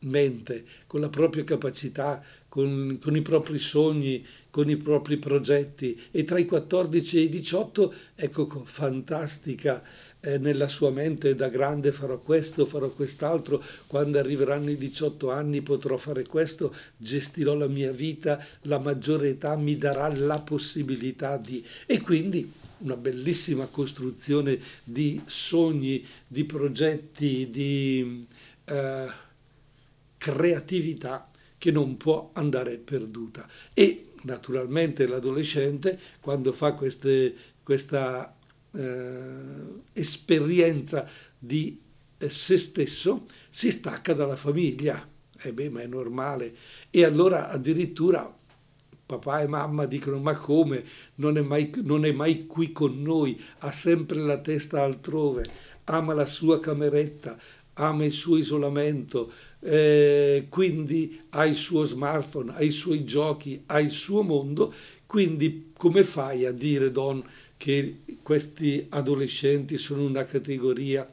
mente, 0.00 0.64
con 0.86 1.00
la 1.00 1.08
propria 1.08 1.44
capacità, 1.44 2.22
con, 2.50 2.98
con, 3.00 3.14
i 3.14 3.22
propri 3.22 3.60
sogni, 3.60 4.26
con 4.50 4.68
i 4.68 4.76
propri 4.76 5.16
progetti. 5.16 5.98
E 6.10 6.24
tra 6.24 6.38
i 6.38 6.44
14 6.44 7.16
e 7.16 7.20
i 7.22 7.28
18, 7.28 7.94
ecco, 8.16 8.62
fantastica 8.64 9.82
eh, 10.18 10.36
nella 10.38 10.66
sua 10.66 10.90
mente 10.90 11.36
da 11.36 11.48
grande 11.48 11.92
farò 11.92 12.18
questo, 12.18 12.66
farò 12.66 12.90
quest'altro, 12.90 13.62
quando 13.86 14.18
arriveranno 14.18 14.70
i 14.70 14.76
18 14.76 15.30
anni 15.30 15.62
potrò 15.62 15.96
fare 15.96 16.26
questo, 16.26 16.74
gestirò 16.96 17.54
la 17.54 17.68
mia 17.68 17.92
vita, 17.92 18.44
la 18.62 18.80
maggiore 18.80 19.28
età 19.28 19.56
mi 19.56 19.78
darà 19.78 20.12
la 20.14 20.40
possibilità 20.40 21.36
di... 21.38 21.64
E 21.86 22.00
quindi 22.00 22.52
una 22.78 22.96
bellissima 22.96 23.66
costruzione 23.66 24.58
di 24.82 25.20
sogni, 25.24 26.04
di 26.26 26.44
progetti, 26.44 27.48
di 27.48 28.26
eh, 28.64 29.06
creatività 30.18 31.29
che 31.60 31.70
non 31.70 31.98
può 31.98 32.30
andare 32.32 32.78
perduta. 32.78 33.46
E 33.74 34.12
naturalmente 34.22 35.06
l'adolescente, 35.06 35.98
quando 36.18 36.54
fa 36.54 36.72
queste, 36.72 37.34
questa 37.62 38.34
eh, 38.72 39.82
esperienza 39.92 41.06
di 41.38 41.78
eh, 42.16 42.30
se 42.30 42.56
stesso, 42.56 43.26
si 43.50 43.70
stacca 43.70 44.14
dalla 44.14 44.36
famiglia. 44.36 45.06
Eh 45.36 45.52
beh, 45.52 45.68
ma 45.68 45.82
è 45.82 45.86
normale. 45.86 46.56
E 46.88 47.04
allora 47.04 47.50
addirittura 47.50 48.34
papà 49.04 49.42
e 49.42 49.46
mamma 49.46 49.84
dicono 49.84 50.18
ma 50.18 50.34
come 50.36 50.82
non 51.16 51.36
è, 51.36 51.42
mai, 51.42 51.70
non 51.84 52.06
è 52.06 52.12
mai 52.12 52.46
qui 52.46 52.72
con 52.72 53.02
noi, 53.02 53.38
ha 53.58 53.70
sempre 53.70 54.18
la 54.20 54.38
testa 54.38 54.82
altrove, 54.82 55.44
ama 55.84 56.14
la 56.14 56.24
sua 56.24 56.58
cameretta, 56.58 57.38
ama 57.74 58.04
il 58.04 58.12
suo 58.12 58.36
isolamento, 58.36 59.32
eh, 59.60 60.46
quindi 60.48 61.20
ha 61.30 61.46
il 61.46 61.56
suo 61.56 61.84
smartphone, 61.84 62.52
ha 62.54 62.62
i 62.62 62.70
suoi 62.70 63.04
giochi, 63.04 63.62
ha 63.66 63.80
il 63.80 63.90
suo 63.90 64.22
mondo, 64.22 64.72
quindi 65.06 65.70
come 65.76 66.04
fai 66.04 66.46
a 66.46 66.52
dire 66.52 66.90
Don 66.90 67.22
che 67.56 68.00
questi 68.22 68.86
adolescenti 68.90 69.76
sono 69.76 70.04
una 70.04 70.24
categoria 70.24 71.10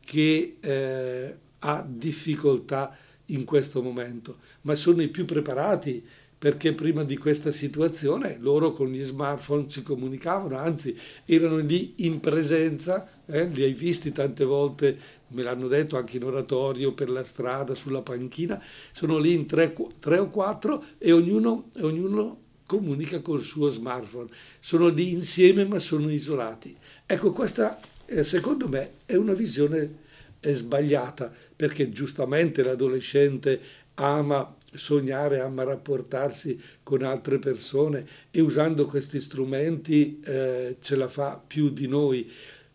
che 0.00 0.56
eh, 0.60 1.36
ha 1.60 1.86
difficoltà 1.88 2.96
in 3.26 3.44
questo 3.44 3.82
momento, 3.82 4.38
ma 4.62 4.74
sono 4.74 5.02
i 5.02 5.08
più 5.08 5.24
preparati 5.24 6.04
perché 6.36 6.74
prima 6.74 7.04
di 7.04 7.16
questa 7.16 7.50
situazione 7.50 8.36
loro 8.38 8.72
con 8.72 8.88
gli 8.88 9.02
smartphone 9.02 9.70
si 9.70 9.80
comunicavano, 9.80 10.58
anzi 10.58 10.94
erano 11.24 11.56
lì 11.56 11.94
in 11.98 12.20
presenza, 12.20 13.08
eh, 13.24 13.46
li 13.46 13.62
hai 13.62 13.72
visti 13.72 14.12
tante 14.12 14.44
volte, 14.44 14.98
me 15.34 15.42
l'hanno 15.42 15.68
detto 15.68 15.96
anche 15.96 16.16
in 16.16 16.24
oratorio, 16.24 16.92
per 16.92 17.10
la 17.10 17.24
strada, 17.24 17.74
sulla 17.74 18.02
panchina, 18.02 18.62
sono 18.92 19.18
lì 19.18 19.34
in 19.34 19.46
tre, 19.46 19.74
tre 19.98 20.18
o 20.18 20.30
quattro 20.30 20.82
e 20.98 21.12
ognuno, 21.12 21.70
ognuno 21.80 22.40
comunica 22.66 23.20
col 23.20 23.42
suo 23.42 23.68
smartphone, 23.68 24.28
sono 24.58 24.88
lì 24.88 25.12
insieme 25.12 25.64
ma 25.64 25.78
sono 25.78 26.10
isolati. 26.10 26.74
Ecco, 27.04 27.32
questa 27.32 27.78
eh, 28.06 28.24
secondo 28.24 28.68
me 28.68 28.92
è 29.06 29.16
una 29.16 29.34
visione 29.34 30.02
eh, 30.40 30.54
sbagliata 30.54 31.32
perché 31.54 31.90
giustamente 31.90 32.62
l'adolescente 32.62 33.60
ama 33.94 34.56
sognare, 34.74 35.40
ama 35.40 35.62
rapportarsi 35.62 36.60
con 36.82 37.02
altre 37.02 37.38
persone 37.38 38.06
e 38.30 38.40
usando 38.40 38.86
questi 38.86 39.20
strumenti 39.20 40.20
eh, 40.24 40.76
ce 40.80 40.96
la 40.96 41.08
fa 41.08 41.42
più 41.44 41.70
di 41.70 41.86
noi, 41.86 42.30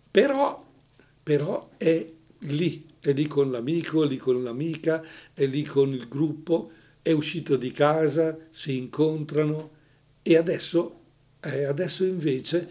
però, 0.09 0.65
però 1.21 1.69
è 1.77 2.07
lì, 2.39 2.85
è 2.99 3.11
lì 3.13 3.27
con 3.27 3.51
l'amico, 3.51 4.03
è 4.03 4.07
lì 4.07 4.17
con 4.17 4.43
l'amica, 4.43 5.03
è 5.33 5.45
lì 5.45 5.63
con 5.63 5.93
il 5.93 6.07
gruppo, 6.07 6.71
è 7.01 7.11
uscito 7.11 7.55
di 7.55 7.71
casa, 7.71 8.37
si 8.49 8.77
incontrano 8.77 9.71
e 10.21 10.37
adesso, 10.37 10.99
eh, 11.41 11.63
adesso 11.63 12.03
invece 12.03 12.69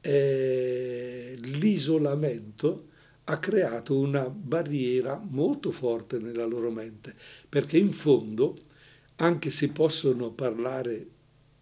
eh, 0.00 1.36
l'isolamento 1.40 2.86
ha 3.24 3.38
creato 3.38 3.98
una 3.98 4.30
barriera 4.30 5.22
molto 5.28 5.70
forte 5.70 6.18
nella 6.18 6.46
loro 6.46 6.70
mente, 6.70 7.14
perché 7.48 7.76
in 7.76 7.92
fondo 7.92 8.56
anche 9.16 9.50
se 9.50 9.68
possono 9.68 10.32
parlare, 10.32 11.06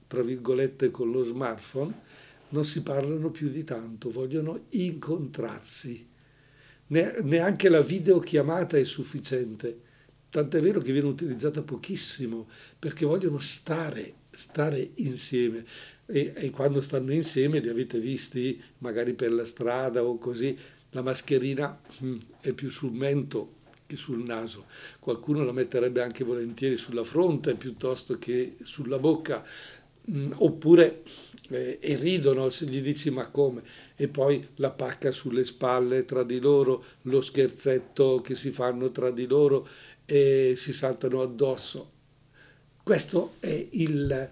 tra 0.06 0.22
virgolette, 0.22 0.90
con 0.90 1.10
lo 1.10 1.24
smartphone, 1.24 2.02
non 2.50 2.64
si 2.64 2.82
parlano 2.82 3.30
più 3.30 3.48
di 3.48 3.64
tanto, 3.64 4.10
vogliono 4.10 4.64
incontrarsi. 4.70 6.06
Neanche 6.88 7.68
la 7.68 7.80
videochiamata 7.80 8.76
è 8.76 8.84
sufficiente, 8.84 9.80
tant'è 10.30 10.60
vero 10.60 10.80
che 10.80 10.92
viene 10.92 11.08
utilizzata 11.08 11.62
pochissimo, 11.62 12.48
perché 12.78 13.04
vogliono 13.06 13.38
stare, 13.38 14.14
stare 14.30 14.90
insieme. 14.96 15.64
E, 16.06 16.32
e 16.36 16.50
quando 16.50 16.80
stanno 16.80 17.12
insieme 17.12 17.58
li 17.58 17.68
avete 17.68 17.98
visti 17.98 18.62
magari 18.78 19.14
per 19.14 19.32
la 19.32 19.44
strada 19.44 20.04
o 20.04 20.18
così, 20.18 20.56
la 20.90 21.02
mascherina 21.02 21.80
hm, 21.98 22.18
è 22.40 22.52
più 22.52 22.70
sul 22.70 22.92
mento 22.92 23.54
che 23.86 23.96
sul 23.96 24.22
naso. 24.22 24.66
Qualcuno 24.98 25.44
la 25.44 25.52
metterebbe 25.52 26.02
anche 26.02 26.24
volentieri 26.24 26.76
sulla 26.76 27.04
fronte 27.04 27.54
piuttosto 27.54 28.18
che 28.18 28.56
sulla 28.62 28.98
bocca, 28.98 29.44
mm, 30.10 30.32
oppure 30.36 31.02
eh, 31.48 31.78
e 31.80 31.96
ridono 31.96 32.50
se 32.50 32.66
gli 32.66 32.80
dici 32.80 33.10
ma 33.10 33.28
come, 33.28 33.62
e 33.96 34.08
poi 34.08 34.46
la 34.56 34.70
pacca 34.70 35.10
sulle 35.10 35.44
spalle 35.44 36.04
tra 36.04 36.22
di 36.22 36.40
loro, 36.40 36.84
lo 37.02 37.20
scherzetto 37.20 38.20
che 38.20 38.34
si 38.34 38.50
fanno 38.50 38.90
tra 38.90 39.10
di 39.10 39.26
loro 39.26 39.68
e 40.04 40.54
si 40.56 40.72
saltano 40.72 41.22
addosso. 41.22 41.92
Questo 42.82 43.34
è 43.40 43.66
il 43.70 44.30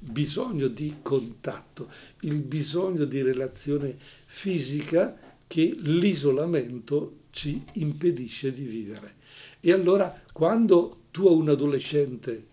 bisogno 0.00 0.68
di 0.68 0.96
contatto, 1.02 1.90
il 2.20 2.40
bisogno 2.40 3.04
di 3.04 3.22
relazione 3.22 3.96
fisica 3.98 5.16
che 5.46 5.74
l'isolamento 5.78 7.16
ci 7.30 7.62
impedisce 7.74 8.52
di 8.52 8.64
vivere. 8.64 9.16
E 9.60 9.72
allora 9.72 10.22
quando 10.32 11.04
tu 11.10 11.26
a 11.26 11.30
un 11.30 11.48
adolescente 11.48 12.46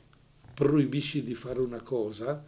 proibisci 0.53 1.21
di 1.21 1.35
fare 1.35 1.59
una 1.59 1.81
cosa, 1.81 2.43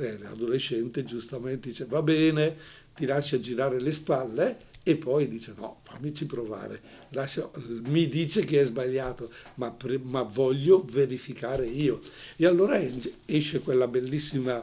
eh, 0.00 0.18
l'adolescente 0.18 1.04
giustamente 1.04 1.68
dice 1.68 1.84
va 1.86 2.02
bene, 2.02 2.56
ti 2.94 3.06
lascia 3.06 3.38
girare 3.40 3.80
le 3.80 3.92
spalle 3.92 4.68
e 4.82 4.96
poi 4.96 5.28
dice 5.28 5.54
no, 5.56 5.80
fammici 5.82 6.26
provare, 6.26 6.80
lascia, 7.10 7.48
mi 7.86 8.08
dice 8.08 8.44
che 8.44 8.60
è 8.60 8.64
sbagliato, 8.64 9.30
ma, 9.56 9.76
ma 10.02 10.22
voglio 10.22 10.82
verificare 10.84 11.66
io. 11.66 12.00
E 12.36 12.46
allora 12.46 12.80
esce 13.26 13.60
quella 13.60 13.88
bellissima 13.88 14.62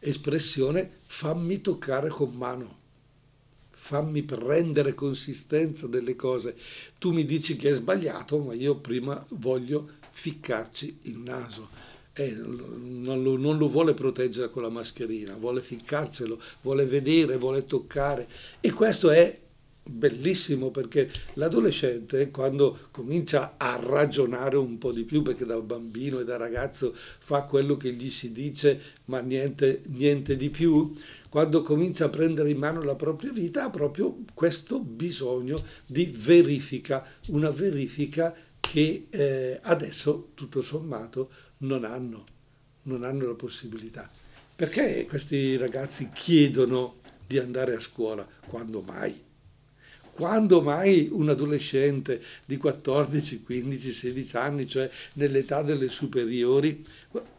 espressione 0.00 0.98
fammi 1.02 1.60
toccare 1.60 2.08
con 2.08 2.32
mano 2.34 2.78
fammi 3.88 4.22
prendere 4.22 4.92
consistenza 4.92 5.86
delle 5.86 6.14
cose. 6.14 6.54
Tu 6.98 7.10
mi 7.10 7.24
dici 7.24 7.56
che 7.56 7.70
è 7.70 7.74
sbagliato, 7.74 8.38
ma 8.38 8.52
io 8.52 8.76
prima 8.76 9.24
voglio 9.30 9.88
ficcarci 10.10 10.98
il 11.04 11.16
naso. 11.20 11.87
Eh, 12.18 12.34
non, 12.34 13.22
lo, 13.22 13.36
non, 13.36 13.58
lo, 13.58 13.68
vuole 13.68 13.94
proteggere 13.94 14.50
con 14.50 14.62
la 14.62 14.70
mascherina, 14.70 15.36
vuole 15.36 15.62
ficcarcelo, 15.62 16.40
vuole 16.62 16.84
vedere, 16.84 17.36
vuole 17.36 17.64
toccare. 17.64 18.26
E 18.60 18.72
questo 18.72 19.10
è 19.10 19.38
bellissimo 19.88 20.70
perché 20.70 21.08
l'adolescente 21.34 22.30
quando 22.30 22.88
comincia 22.90 23.54
a 23.56 23.78
ragionare 23.80 24.56
un 24.56 24.78
po' 24.78 24.92
di 24.92 25.04
più, 25.04 25.22
perché 25.22 25.44
da 25.44 25.60
bambino 25.60 26.18
e 26.18 26.24
da 26.24 26.36
ragazzo 26.36 26.92
fa 26.94 27.44
quello 27.44 27.76
che 27.76 27.92
gli 27.92 28.10
si 28.10 28.32
dice, 28.32 28.80
ma 29.06 29.20
niente, 29.20 29.82
niente 29.86 30.36
di 30.36 30.50
più, 30.50 30.92
quando 31.28 31.62
comincia 31.62 32.06
a 32.06 32.10
prendere 32.10 32.50
in 32.50 32.58
mano 32.58 32.82
la 32.82 32.96
propria 32.96 33.32
vita 33.32 33.64
ha 33.64 33.70
proprio 33.70 34.18
questo 34.34 34.80
bisogno 34.80 35.62
di 35.86 36.12
verifica, 36.12 37.06
una 37.28 37.50
verifica 37.50 38.34
che 38.60 39.06
eh, 39.08 39.58
adesso 39.62 40.30
tutto 40.34 40.60
sommato 40.60 41.30
non 41.58 41.84
hanno, 41.84 42.26
non 42.82 43.04
hanno 43.04 43.26
la 43.26 43.34
possibilità. 43.34 44.08
Perché 44.54 45.06
questi 45.08 45.56
ragazzi 45.56 46.10
chiedono 46.12 46.96
di 47.26 47.38
andare 47.38 47.76
a 47.76 47.80
scuola? 47.80 48.26
Quando 48.46 48.80
mai? 48.80 49.26
Quando 50.18 50.62
mai 50.62 51.08
un 51.12 51.28
adolescente 51.28 52.20
di 52.44 52.56
14, 52.56 53.44
15, 53.44 53.92
16 53.92 54.36
anni, 54.36 54.66
cioè 54.66 54.90
nell'età 55.12 55.62
delle 55.62 55.88
superiori, 55.88 56.84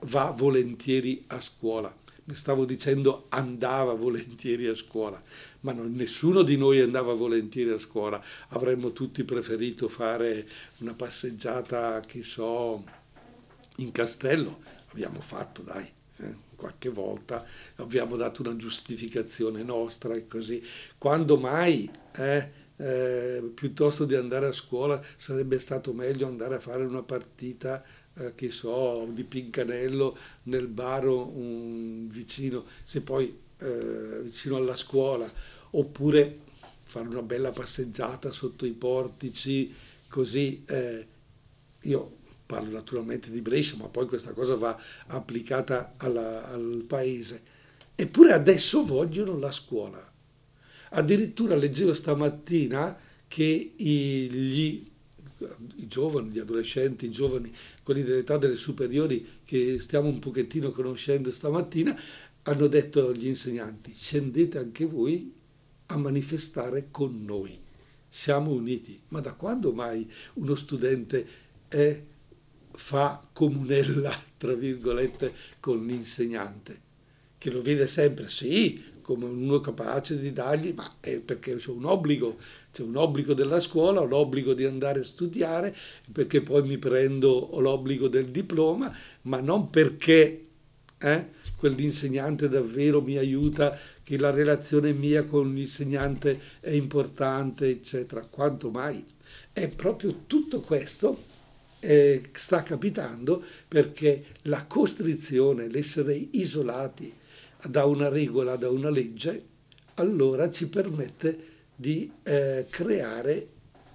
va 0.05 0.31
volentieri 0.31 1.21
a 1.27 1.41
scuola? 1.41 1.93
Stavo 2.31 2.63
dicendo 2.63 3.25
andava 3.29 3.95
volentieri 3.95 4.67
a 4.67 4.75
scuola, 4.75 5.21
ma 5.61 5.73
non, 5.73 5.91
nessuno 5.93 6.41
di 6.41 6.55
noi 6.55 6.79
andava 6.79 7.13
volentieri 7.13 7.71
a 7.71 7.77
scuola. 7.77 8.23
Avremmo 8.49 8.93
tutti 8.93 9.25
preferito 9.25 9.89
fare 9.89 10.47
una 10.77 10.93
passeggiata, 10.93 11.99
che 12.07 12.23
so, 12.23 12.85
in 13.79 13.91
castello. 13.91 14.59
Abbiamo 14.91 15.19
fatto, 15.21 15.61
dai. 15.61 15.91
Eh 16.17 16.47
qualche 16.59 16.89
volta 16.89 17.45
abbiamo 17.75 18.17
dato 18.17 18.41
una 18.41 18.57
giustificazione 18.57 19.63
nostra 19.63 20.13
e 20.13 20.27
così. 20.27 20.61
Quando 20.97 21.37
mai, 21.37 21.89
eh, 22.17 22.51
eh, 22.75 23.51
piuttosto 23.55 24.05
di 24.05 24.15
andare 24.15 24.47
a 24.47 24.51
scuola, 24.51 25.01
sarebbe 25.15 25.57
stato 25.57 25.93
meglio 25.93 26.27
andare 26.27 26.55
a 26.55 26.59
fare 26.59 26.83
una 26.83 27.01
partita, 27.01 27.81
eh, 28.15 28.35
che 28.35 28.51
so, 28.51 29.07
di 29.11 29.23
pincanello 29.23 30.17
nel 30.43 30.67
baro 30.67 31.27
um, 31.27 32.07
vicino, 32.09 32.65
se 32.83 33.01
poi 33.01 33.33
eh, 33.57 34.21
vicino 34.23 34.57
alla 34.57 34.75
scuola, 34.75 35.31
oppure 35.71 36.47
fare 36.83 37.07
una 37.07 37.21
bella 37.21 37.51
passeggiata 37.51 38.31
sotto 38.31 38.65
i 38.65 38.73
portici, 38.73 39.73
così. 40.09 40.63
Eh, 40.67 41.07
io 41.83 42.17
parlo 42.49 42.71
naturalmente 42.71 43.29
di 43.29 43.41
Brescia, 43.41 43.75
ma 43.75 43.89
poi 43.89 44.07
questa 44.07 44.33
cosa 44.33 44.55
va 44.55 44.75
applicata 45.05 45.93
alla, 45.97 46.49
al 46.49 46.83
paese. 46.87 47.43
Eppure 47.93 48.31
adesso 48.31 48.83
vogliono 48.83 49.37
la 49.37 49.51
scuola. 49.51 50.01
Addirittura 50.89 51.55
leggevo 51.55 51.93
stamattina 51.93 52.97
che 53.27 53.73
i, 53.75 54.31
gli, 54.31 54.83
i 55.75 55.87
giovani, 55.87 56.31
gli 56.31 56.39
adolescenti, 56.39 57.05
i 57.05 57.11
giovani, 57.11 57.53
quelli 57.83 58.01
dell'età 58.01 58.37
delle 58.39 58.55
superiori 58.55 59.41
che 59.45 59.79
stiamo 59.79 60.07
un 60.07 60.17
pochettino 60.17 60.71
conoscendo 60.71 61.29
stamattina, 61.29 61.95
hanno 62.41 62.65
detto 62.65 63.09
agli 63.09 63.27
insegnanti 63.27 63.93
scendete 63.93 64.57
anche 64.57 64.85
voi 64.85 65.31
a 65.85 65.97
manifestare 65.97 66.87
con 66.89 67.23
noi. 67.23 67.55
Siamo 68.07 68.49
uniti. 68.49 68.99
Ma 69.09 69.19
da 69.19 69.33
quando 69.33 69.71
mai 69.71 70.11
uno 70.33 70.55
studente 70.55 71.27
è 71.67 72.03
fa 72.79 73.21
comunella, 73.33 74.09
tra 74.37 74.53
virgolette, 74.53 75.33
con 75.59 75.85
l'insegnante, 75.85 76.79
che 77.37 77.51
lo 77.51 77.61
vede 77.61 77.87
sempre, 77.87 78.29
sì, 78.29 78.81
come 79.01 79.25
uno 79.25 79.59
capace 79.59 80.17
di 80.17 80.31
dargli, 80.31 80.73
ma 80.73 80.95
è 81.01 81.19
perché 81.19 81.57
c'è 81.57 81.71
un 81.71 81.83
obbligo, 81.85 82.37
c'è 82.71 82.81
un 82.81 82.95
obbligo 82.95 83.33
della 83.33 83.59
scuola, 83.59 83.99
ho 83.99 84.05
l'obbligo 84.05 84.53
di 84.53 84.63
andare 84.63 85.01
a 85.01 85.03
studiare, 85.03 85.75
perché 86.13 86.41
poi 86.41 86.63
mi 86.63 86.77
prendo, 86.77 87.49
l'obbligo 87.59 88.07
del 88.07 88.25
diploma, 88.25 88.91
ma 89.23 89.41
non 89.41 89.69
perché 89.69 90.45
eh, 90.97 91.27
quell'insegnante 91.57 92.47
davvero 92.47 93.01
mi 93.01 93.17
aiuta, 93.17 93.77
che 94.01 94.17
la 94.17 94.31
relazione 94.31 94.93
mia 94.93 95.25
con 95.25 95.53
l'insegnante 95.53 96.39
è 96.61 96.71
importante, 96.71 97.67
eccetera. 97.67 98.21
Quanto 98.21 98.71
mai? 98.71 99.03
È 99.51 99.67
proprio 99.69 100.23
tutto 100.25 100.61
questo 100.61 101.28
eh, 101.79 102.29
sta 102.33 102.63
capitando 102.63 103.43
perché 103.67 104.25
la 104.43 104.65
costrizione, 104.65 105.69
l'essere 105.69 106.15
isolati 106.15 107.13
da 107.67 107.85
una 107.85 108.09
regola, 108.09 108.55
da 108.55 108.69
una 108.69 108.89
legge, 108.89 109.45
allora 109.95 110.49
ci 110.49 110.67
permette 110.67 111.47
di 111.75 112.11
eh, 112.23 112.67
creare 112.69 113.47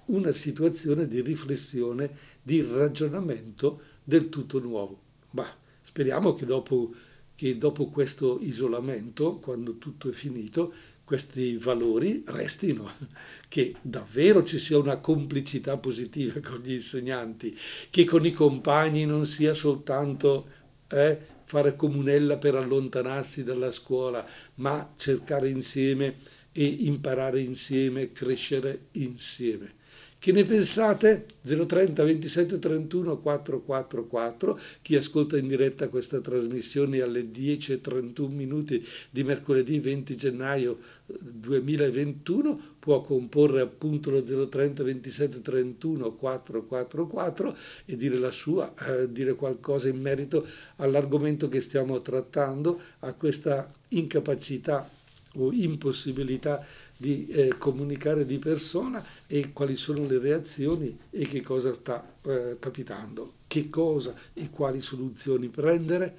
una 0.06 0.32
situazione 0.32 1.06
di 1.06 1.20
riflessione, 1.20 2.10
di 2.42 2.62
ragionamento 2.62 3.80
del 4.02 4.28
tutto 4.28 4.58
nuovo. 4.58 5.00
Ma 5.30 5.46
speriamo 5.80 6.34
che 6.34 6.44
dopo, 6.44 6.92
che 7.34 7.56
dopo 7.56 7.88
questo 7.88 8.38
isolamento, 8.40 9.38
quando 9.38 9.78
tutto 9.78 10.10
è 10.10 10.12
finito, 10.12 10.72
questi 11.14 11.56
valori 11.56 12.24
restino, 12.26 12.90
che 13.48 13.76
davvero 13.80 14.42
ci 14.42 14.58
sia 14.58 14.78
una 14.78 14.96
complicità 14.96 15.76
positiva 15.76 16.40
con 16.40 16.58
gli 16.58 16.72
insegnanti, 16.72 17.56
che 17.88 18.04
con 18.04 18.26
i 18.26 18.32
compagni 18.32 19.06
non 19.06 19.24
sia 19.24 19.54
soltanto 19.54 20.48
eh, 20.88 21.18
fare 21.44 21.76
comunella 21.76 22.36
per 22.36 22.56
allontanarsi 22.56 23.44
dalla 23.44 23.70
scuola, 23.70 24.26
ma 24.56 24.92
cercare 24.96 25.48
insieme 25.48 26.16
e 26.50 26.64
imparare 26.64 27.40
insieme, 27.40 28.10
crescere 28.10 28.86
insieme. 28.92 29.82
Che 30.24 30.32
ne 30.32 30.44
pensate? 30.46 31.26
030 31.42 32.02
27 32.02 32.58
31 32.58 33.18
444. 33.18 34.58
Chi 34.80 34.96
ascolta 34.96 35.36
in 35.36 35.48
diretta 35.48 35.88
questa 35.90 36.18
trasmissione 36.22 37.02
alle 37.02 37.30
10.31 37.30 38.30
minuti 38.30 38.82
di 39.10 39.22
mercoledì 39.22 39.80
20 39.80 40.16
gennaio 40.16 40.78
2021 41.04 42.76
può 42.78 43.02
comporre 43.02 43.60
appunto 43.60 44.08
lo 44.08 44.22
030 44.22 44.82
27 44.82 45.42
31 45.42 46.14
444 46.14 47.56
e 47.84 47.94
dire 47.94 48.16
la 48.16 48.30
sua, 48.30 48.72
eh, 48.86 49.12
dire 49.12 49.34
qualcosa 49.34 49.88
in 49.88 50.00
merito 50.00 50.46
all'argomento 50.76 51.50
che 51.50 51.60
stiamo 51.60 52.00
trattando, 52.00 52.80
a 53.00 53.12
questa 53.12 53.70
incapacità 53.90 54.88
o 55.36 55.52
impossibilità 55.52 56.64
di 56.96 57.26
eh, 57.26 57.54
comunicare 57.58 58.24
di 58.24 58.38
persona 58.38 59.04
e 59.26 59.52
quali 59.52 59.76
sono 59.76 60.06
le 60.06 60.18
reazioni 60.18 60.96
e 61.10 61.26
che 61.26 61.42
cosa 61.42 61.72
sta 61.72 62.16
eh, 62.22 62.56
capitando, 62.58 63.34
che 63.46 63.68
cosa 63.68 64.14
e 64.32 64.50
quali 64.50 64.80
soluzioni 64.80 65.48
prendere. 65.48 66.16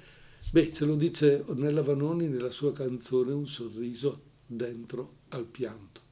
Beh, 0.52 0.72
ce 0.72 0.84
lo 0.84 0.94
dice 0.94 1.42
Ornella 1.46 1.82
Vanoni 1.82 2.28
nella 2.28 2.50
sua 2.50 2.72
canzone 2.72 3.32
Un 3.32 3.46
sorriso 3.46 4.20
dentro 4.46 5.14
al 5.30 5.44
pianto. 5.44 6.05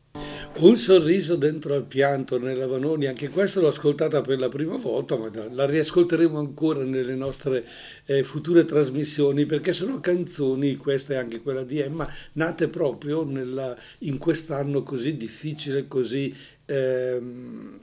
Un 0.56 0.76
sorriso 0.76 1.34
dentro 1.34 1.74
al 1.74 1.84
pianto 1.84 2.38
nella 2.38 2.68
Vanoni, 2.68 3.06
anche 3.06 3.28
questo 3.28 3.60
l'ho 3.60 3.68
ascoltata 3.68 4.20
per 4.20 4.38
la 4.38 4.48
prima 4.48 4.76
volta, 4.76 5.16
ma 5.16 5.28
la 5.50 5.66
riascolteremo 5.66 6.38
ancora 6.38 6.84
nelle 6.84 7.16
nostre 7.16 7.66
eh, 8.06 8.22
future 8.22 8.64
trasmissioni 8.64 9.46
perché 9.46 9.72
sono 9.72 9.98
canzoni, 9.98 10.76
questa 10.76 11.14
e 11.14 11.16
anche 11.16 11.42
quella 11.42 11.64
di 11.64 11.80
Emma, 11.80 12.08
nate 12.34 12.68
proprio 12.68 13.24
nella, 13.24 13.76
in 14.00 14.16
quest'anno 14.18 14.84
così 14.84 15.16
difficile, 15.16 15.88
così... 15.88 16.32
Ehm, 16.66 17.80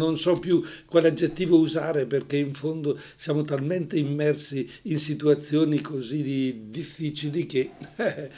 non 0.00 0.16
so 0.16 0.38
più 0.38 0.62
quale 0.86 1.08
aggettivo 1.08 1.58
usare 1.58 2.06
perché 2.06 2.36
in 2.36 2.54
fondo 2.54 2.98
siamo 3.16 3.44
talmente 3.44 3.98
immersi 3.98 4.68
in 4.82 4.98
situazioni 4.98 5.80
così 5.80 6.68
difficili 6.68 7.46
che 7.46 7.70
eh, 7.96 8.30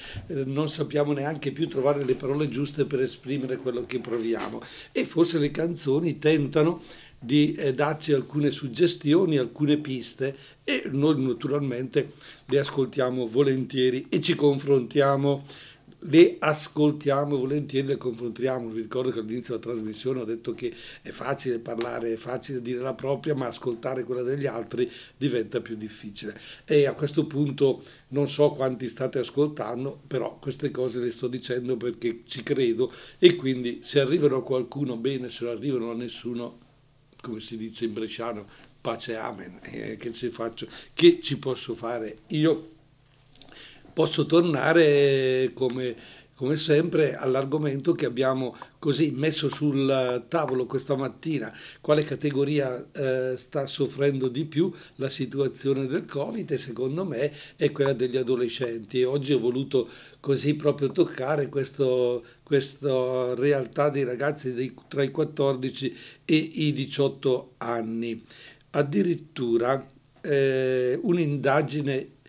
non 0.44 0.68
sappiamo 0.68 1.12
neanche 1.12 1.52
più 1.52 1.68
trovare 1.68 2.04
le 2.04 2.14
parole 2.14 2.48
giuste 2.48 2.84
per 2.84 3.00
esprimere 3.00 3.56
quello 3.56 3.84
che 3.86 4.00
proviamo. 4.00 4.60
E 4.90 5.04
forse 5.04 5.38
le 5.38 5.50
canzoni 5.50 6.18
tentano 6.18 6.82
di 7.22 7.54
eh, 7.54 7.72
darci 7.72 8.12
alcune 8.12 8.50
suggestioni, 8.50 9.38
alcune 9.38 9.78
piste 9.78 10.36
e 10.64 10.82
noi 10.90 11.22
naturalmente 11.22 12.14
le 12.46 12.58
ascoltiamo 12.58 13.28
volentieri 13.28 14.06
e 14.08 14.20
ci 14.20 14.34
confrontiamo 14.34 15.44
le 16.06 16.36
ascoltiamo 16.38 17.36
volentieri, 17.36 17.86
le 17.86 17.96
confrontiamo. 17.96 18.68
Vi 18.68 18.82
ricordo 18.82 19.10
che 19.10 19.20
all'inizio 19.20 19.56
della 19.56 19.72
trasmissione 19.72 20.20
ho 20.20 20.24
detto 20.24 20.54
che 20.54 20.72
è 21.02 21.10
facile 21.10 21.58
parlare, 21.58 22.12
è 22.12 22.16
facile 22.16 22.60
dire 22.60 22.80
la 22.80 22.94
propria, 22.94 23.34
ma 23.34 23.46
ascoltare 23.46 24.04
quella 24.04 24.22
degli 24.22 24.46
altri 24.46 24.90
diventa 25.16 25.60
più 25.60 25.76
difficile. 25.76 26.38
E 26.64 26.86
a 26.86 26.94
questo 26.94 27.26
punto 27.26 27.82
non 28.08 28.28
so 28.28 28.50
quanti 28.50 28.88
state 28.88 29.18
ascoltando, 29.18 30.00
però 30.06 30.38
queste 30.38 30.70
cose 30.70 31.00
le 31.00 31.10
sto 31.10 31.28
dicendo 31.28 31.76
perché 31.76 32.22
ci 32.24 32.42
credo 32.42 32.92
e 33.18 33.36
quindi 33.36 33.80
se 33.82 34.00
arrivano 34.00 34.36
a 34.36 34.42
qualcuno 34.42 34.96
bene, 34.96 35.28
se 35.28 35.44
non 35.44 35.56
arrivano 35.56 35.90
a 35.90 35.94
nessuno, 35.94 36.58
come 37.20 37.40
si 37.40 37.56
dice 37.56 37.84
in 37.84 37.92
bresciano, 37.92 38.46
pace 38.80 39.14
amen, 39.14 39.60
eh, 39.62 39.96
che, 39.96 40.12
ci 40.12 40.28
faccio, 40.28 40.66
che 40.92 41.20
ci 41.20 41.38
posso 41.38 41.74
fare 41.74 42.18
io? 42.28 42.71
Posso 43.92 44.26
tornare 44.26 45.50
come 45.54 46.20
come 46.42 46.56
sempre, 46.56 47.14
all'argomento 47.14 47.92
che 47.92 48.04
abbiamo 48.04 48.56
così 48.80 49.12
messo 49.12 49.48
sul 49.48 50.24
tavolo 50.26 50.66
questa 50.66 50.96
mattina, 50.96 51.56
quale 51.80 52.02
categoria 52.02 52.84
eh, 52.90 53.34
sta 53.36 53.64
soffrendo 53.66 54.26
di 54.26 54.44
più 54.44 54.72
la 54.96 55.08
situazione 55.08 55.86
del 55.86 56.04
Covid 56.04 56.50
e 56.50 56.58
secondo 56.58 57.04
me 57.04 57.32
è 57.54 57.70
quella 57.70 57.92
degli 57.92 58.16
adolescenti. 58.16 59.04
Oggi 59.04 59.34
ho 59.34 59.38
voluto 59.38 59.88
così 60.18 60.54
proprio 60.54 60.90
toccare 60.90 61.48
questo, 61.48 62.24
questa 62.42 63.34
realtà 63.34 63.90
dei 63.90 64.02
ragazzi 64.02 64.52
dei, 64.52 64.74
tra 64.88 65.04
i 65.04 65.12
14 65.12 65.96
e 66.24 66.34
i 66.34 66.72
18 66.72 67.54
anni. 67.58 68.20
Addirittura 68.70 69.88
eh, 70.22 70.98
un'indagine 71.02 72.20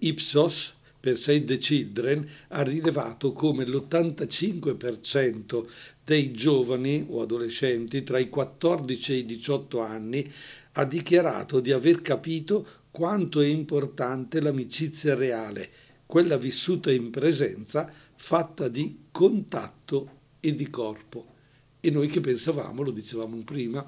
Ipsos 0.00 0.74
per 1.00 1.18
Save 1.18 1.44
the 1.44 1.56
Children 1.56 2.28
ha 2.48 2.62
rilevato 2.62 3.32
come 3.32 3.64
l'85% 3.64 5.64
dei 6.04 6.32
giovani 6.32 7.06
o 7.08 7.22
adolescenti 7.22 8.02
tra 8.02 8.18
i 8.18 8.28
14 8.28 9.12
e 9.12 9.16
i 9.16 9.24
18 9.24 9.80
anni 9.80 10.30
ha 10.72 10.84
dichiarato 10.84 11.60
di 11.60 11.72
aver 11.72 12.02
capito 12.02 12.66
quanto 12.90 13.40
è 13.40 13.46
importante 13.46 14.40
l'amicizia 14.40 15.14
reale, 15.14 15.70
quella 16.06 16.36
vissuta 16.36 16.92
in 16.92 17.10
presenza, 17.10 17.90
fatta 18.14 18.68
di 18.68 19.04
contatto 19.10 20.18
e 20.40 20.54
di 20.54 20.68
corpo. 20.68 21.32
E 21.80 21.90
noi 21.90 22.08
che 22.08 22.20
pensavamo, 22.20 22.82
lo 22.82 22.90
dicevamo 22.90 23.36
prima, 23.44 23.84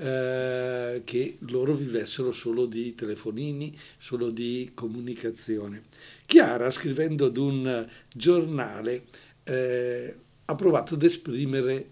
eh, 0.00 1.02
che 1.04 1.36
loro 1.48 1.74
vivessero 1.74 2.32
solo 2.32 2.64
di 2.64 2.94
telefonini, 2.94 3.76
solo 3.98 4.30
di 4.30 4.70
comunicazione. 4.72 5.82
Chiara, 6.24 6.70
scrivendo 6.70 7.26
ad 7.26 7.36
un 7.36 7.86
giornale, 8.10 9.04
eh, 9.44 10.16
ha 10.46 10.54
provato 10.54 10.94
ad 10.94 11.02
esprimere 11.02 11.90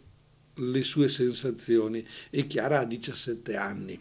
le 0.54 0.82
sue 0.82 1.08
sensazioni 1.08 2.04
e 2.30 2.46
Chiara 2.46 2.80
ha 2.80 2.84
17 2.86 3.56
anni. 3.56 4.00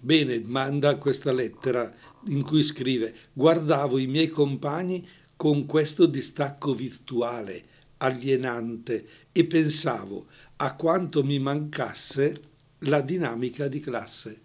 Bene, 0.00 0.42
manda 0.46 0.96
questa 0.96 1.30
lettera 1.30 1.94
in 2.26 2.42
cui 2.42 2.64
scrive 2.64 3.14
guardavo 3.32 3.98
i 3.98 4.08
miei 4.08 4.28
compagni 4.28 5.06
con 5.36 5.66
questo 5.66 6.06
distacco 6.06 6.74
virtuale, 6.74 7.62
alienante 7.98 9.06
e 9.30 9.44
pensavo 9.44 10.26
a 10.56 10.74
quanto 10.74 11.22
mi 11.22 11.38
mancasse 11.38 12.50
la 12.82 13.00
dinamica 13.00 13.68
di 13.68 13.80
classe. 13.80 14.38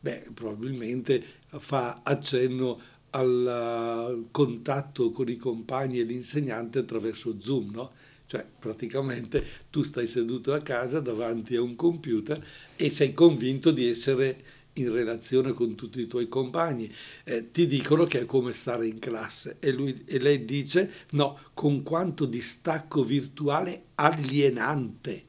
Beh, 0.00 0.30
probabilmente 0.34 1.22
fa 1.48 2.00
accenno 2.02 2.80
al 3.10 4.26
contatto 4.30 5.10
con 5.10 5.28
i 5.28 5.36
compagni 5.36 5.98
e 5.98 6.04
l'insegnante 6.04 6.78
attraverso 6.78 7.40
Zoom, 7.40 7.72
no? 7.72 7.92
Cioè 8.26 8.46
praticamente 8.58 9.44
tu 9.70 9.82
stai 9.82 10.06
seduto 10.06 10.52
a 10.52 10.60
casa 10.60 11.00
davanti 11.00 11.56
a 11.56 11.62
un 11.62 11.74
computer 11.74 12.40
e 12.76 12.88
sei 12.88 13.12
convinto 13.12 13.72
di 13.72 13.88
essere 13.88 14.58
in 14.74 14.92
relazione 14.92 15.52
con 15.52 15.74
tutti 15.74 16.00
i 16.00 16.06
tuoi 16.06 16.28
compagni. 16.28 16.90
Eh, 17.24 17.50
ti 17.50 17.66
dicono 17.66 18.04
che 18.04 18.20
è 18.20 18.24
come 18.26 18.52
stare 18.52 18.86
in 18.86 19.00
classe 19.00 19.56
e, 19.58 19.72
lui, 19.72 20.04
e 20.06 20.20
lei 20.20 20.44
dice 20.44 20.90
no, 21.10 21.38
con 21.54 21.82
quanto 21.82 22.24
distacco 22.24 23.02
virtuale 23.02 23.86
alienante 23.96 25.24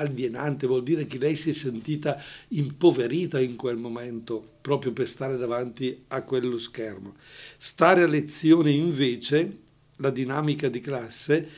alienante, 0.00 0.66
vuol 0.66 0.82
dire 0.82 1.06
che 1.06 1.18
lei 1.18 1.36
si 1.36 1.50
è 1.50 1.52
sentita 1.52 2.20
impoverita 2.48 3.40
in 3.40 3.56
quel 3.56 3.76
momento 3.76 4.44
proprio 4.60 4.92
per 4.92 5.08
stare 5.08 5.36
davanti 5.36 6.04
a 6.08 6.22
quello 6.22 6.58
schermo. 6.58 7.14
Stare 7.56 8.02
a 8.02 8.06
lezione 8.06 8.70
invece, 8.70 9.58
la 9.96 10.10
dinamica 10.10 10.68
di 10.68 10.80
classe, 10.80 11.48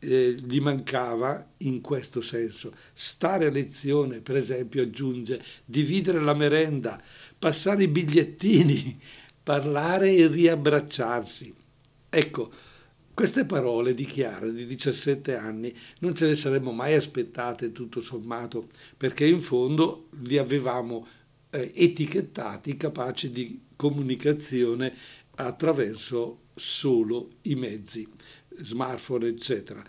eh, 0.00 0.34
gli 0.34 0.60
mancava 0.60 1.52
in 1.58 1.80
questo 1.80 2.20
senso. 2.20 2.74
Stare 2.92 3.46
a 3.46 3.50
lezione, 3.50 4.20
per 4.20 4.36
esempio, 4.36 4.82
aggiunge, 4.82 5.42
dividere 5.64 6.20
la 6.20 6.34
merenda, 6.34 7.00
passare 7.38 7.84
i 7.84 7.88
bigliettini, 7.88 8.98
parlare 9.42 10.14
e 10.14 10.26
riabbracciarsi. 10.26 11.54
Ecco, 12.08 12.50
queste 13.20 13.44
parole 13.44 13.92
di 13.92 14.06
Chiara, 14.06 14.48
di 14.48 14.64
17 14.64 15.36
anni, 15.36 15.76
non 15.98 16.14
ce 16.14 16.26
le 16.26 16.34
saremmo 16.34 16.72
mai 16.72 16.94
aspettate 16.94 17.70
tutto 17.70 18.00
sommato, 18.00 18.68
perché 18.96 19.26
in 19.26 19.42
fondo 19.42 20.08
li 20.22 20.38
avevamo 20.38 21.06
eh, 21.50 21.70
etichettati 21.74 22.78
capaci 22.78 23.30
di 23.30 23.60
comunicazione 23.76 24.94
attraverso 25.34 26.44
solo 26.54 27.32
i 27.42 27.56
mezzi, 27.56 28.08
smartphone, 28.56 29.26
eccetera. 29.26 29.84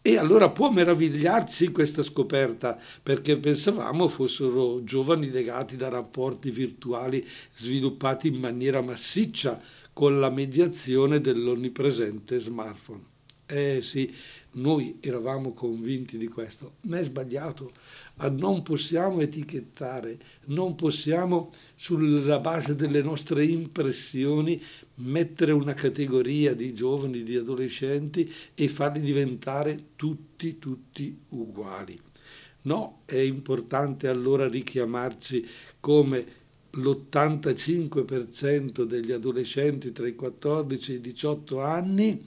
E 0.00 0.16
allora 0.16 0.48
può 0.48 0.70
meravigliarci 0.70 1.72
questa 1.72 2.02
scoperta, 2.02 2.80
perché 3.02 3.36
pensavamo 3.36 4.08
fossero 4.08 4.82
giovani 4.84 5.30
legati 5.30 5.76
da 5.76 5.90
rapporti 5.90 6.50
virtuali 6.50 7.28
sviluppati 7.52 8.28
in 8.28 8.36
maniera 8.36 8.80
massiccia 8.80 9.60
con 10.00 10.18
la 10.18 10.30
mediazione 10.30 11.20
dell'onnipresente 11.20 12.38
smartphone. 12.38 13.02
Eh 13.44 13.82
sì, 13.82 14.10
noi 14.52 14.96
eravamo 14.98 15.52
convinti 15.52 16.16
di 16.16 16.26
questo, 16.26 16.76
ma 16.84 16.98
è 16.98 17.04
sbagliato. 17.04 17.70
Ah, 18.16 18.30
non 18.30 18.62
possiamo 18.62 19.20
etichettare, 19.20 20.18
non 20.46 20.74
possiamo 20.74 21.50
sulla 21.74 22.38
base 22.38 22.76
delle 22.76 23.02
nostre 23.02 23.44
impressioni 23.44 24.58
mettere 24.94 25.52
una 25.52 25.74
categoria 25.74 26.54
di 26.54 26.72
giovani, 26.72 27.22
di 27.22 27.36
adolescenti 27.36 28.32
e 28.54 28.68
farli 28.68 29.00
diventare 29.00 29.88
tutti, 29.96 30.58
tutti 30.58 31.14
uguali. 31.28 32.00
No, 32.62 33.02
è 33.04 33.18
importante 33.18 34.08
allora 34.08 34.48
richiamarci 34.48 35.46
come 35.78 36.39
l'85% 36.72 38.82
degli 38.82 39.12
adolescenti 39.12 39.92
tra 39.92 40.06
i 40.06 40.14
14 40.14 40.92
e 40.92 40.96
i 40.96 41.00
18 41.00 41.60
anni 41.60 42.22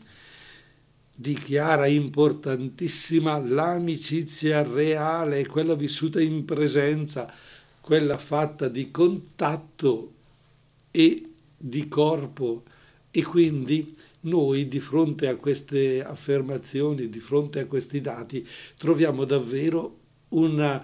dichiara 1.16 1.86
importantissima 1.88 3.38
l'amicizia 3.38 4.64
reale, 4.64 5.46
quella 5.46 5.76
vissuta 5.76 6.20
in 6.20 6.44
presenza, 6.44 7.32
quella 7.80 8.18
fatta 8.18 8.68
di 8.68 8.92
contatto 8.92 10.14
e 10.92 11.30
di 11.56 11.88
corpo. 11.88 12.64
E 13.12 13.24
quindi 13.24 13.96
noi 14.22 14.68
di 14.68 14.80
fronte 14.80 15.28
a 15.28 15.36
queste 15.36 16.04
affermazioni, 16.04 17.10
di 17.10 17.20
fronte 17.20 17.60
a 17.60 17.68
questi 17.68 18.02
dati, 18.02 18.46
troviamo 18.78 19.24
davvero 19.24 20.00
una, 20.30 20.84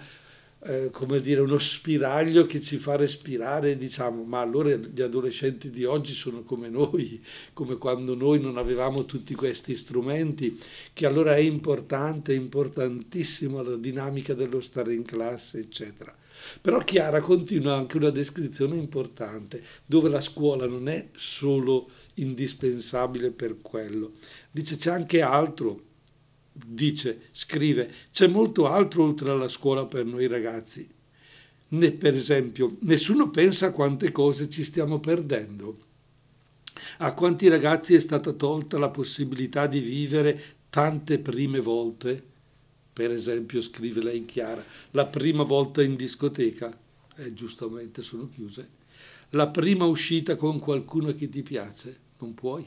eh, 0.61 0.89
come 0.91 1.21
dire, 1.21 1.41
uno 1.41 1.57
spiraglio 1.57 2.45
che 2.45 2.59
ci 2.59 2.77
fa 2.77 2.97
respirare, 2.97 3.77
diciamo, 3.77 4.23
ma 4.23 4.41
allora 4.41 4.75
gli 4.75 5.01
adolescenti 5.01 5.69
di 5.69 5.85
oggi 5.85 6.13
sono 6.13 6.43
come 6.43 6.69
noi, 6.69 7.23
come 7.53 7.77
quando 7.77 8.13
noi 8.15 8.41
non 8.41 8.57
avevamo 8.57 9.05
tutti 9.05 9.35
questi 9.35 9.75
strumenti, 9.75 10.59
che 10.91 11.05
allora 11.05 11.35
è 11.35 11.39
importante, 11.39 12.33
importantissimo 12.33 13.61
la 13.61 13.77
dinamica 13.77 14.33
dello 14.33 14.59
stare 14.59 14.93
in 14.93 15.03
classe, 15.03 15.59
eccetera. 15.59 16.13
Però 16.61 16.79
Chiara 16.79 17.19
continua 17.19 17.75
anche 17.75 17.97
una 17.97 18.09
descrizione 18.09 18.75
importante, 18.75 19.61
dove 19.85 20.09
la 20.09 20.21
scuola 20.21 20.65
non 20.67 20.87
è 20.87 21.09
solo 21.13 21.89
indispensabile 22.15 23.31
per 23.31 23.61
quello, 23.61 24.13
dice 24.51 24.75
c'è 24.75 24.91
anche 24.91 25.21
altro 25.21 25.87
dice, 26.65 27.27
scrive, 27.31 27.91
c'è 28.11 28.27
molto 28.27 28.67
altro 28.67 29.03
oltre 29.03 29.31
alla 29.31 29.47
scuola 29.47 29.85
per 29.85 30.05
noi 30.05 30.27
ragazzi. 30.27 30.87
Ne, 31.71 31.91
per 31.91 32.15
esempio, 32.15 32.75
nessuno 32.81 33.29
pensa 33.29 33.67
a 33.67 33.71
quante 33.71 34.11
cose 34.11 34.49
ci 34.49 34.63
stiamo 34.63 34.99
perdendo. 34.99 35.87
A 36.99 37.13
quanti 37.13 37.47
ragazzi 37.47 37.93
è 37.93 37.99
stata 37.99 38.31
tolta 38.31 38.77
la 38.77 38.89
possibilità 38.89 39.67
di 39.67 39.79
vivere 39.79 40.57
tante 40.69 41.19
prime 41.19 41.59
volte? 41.59 42.23
Per 42.91 43.11
esempio, 43.11 43.61
scrive 43.61 44.01
lei 44.01 44.25
Chiara, 44.25 44.63
la 44.91 45.05
prima 45.05 45.43
volta 45.43 45.83
in 45.83 45.95
discoteca, 45.95 46.75
eh, 47.17 47.33
giustamente 47.33 48.01
sono 48.01 48.27
chiuse, 48.27 48.77
la 49.29 49.47
prima 49.47 49.85
uscita 49.85 50.35
con 50.35 50.59
qualcuno 50.59 51.13
che 51.13 51.29
ti 51.29 51.43
piace, 51.43 51.97
non 52.17 52.33
puoi 52.33 52.65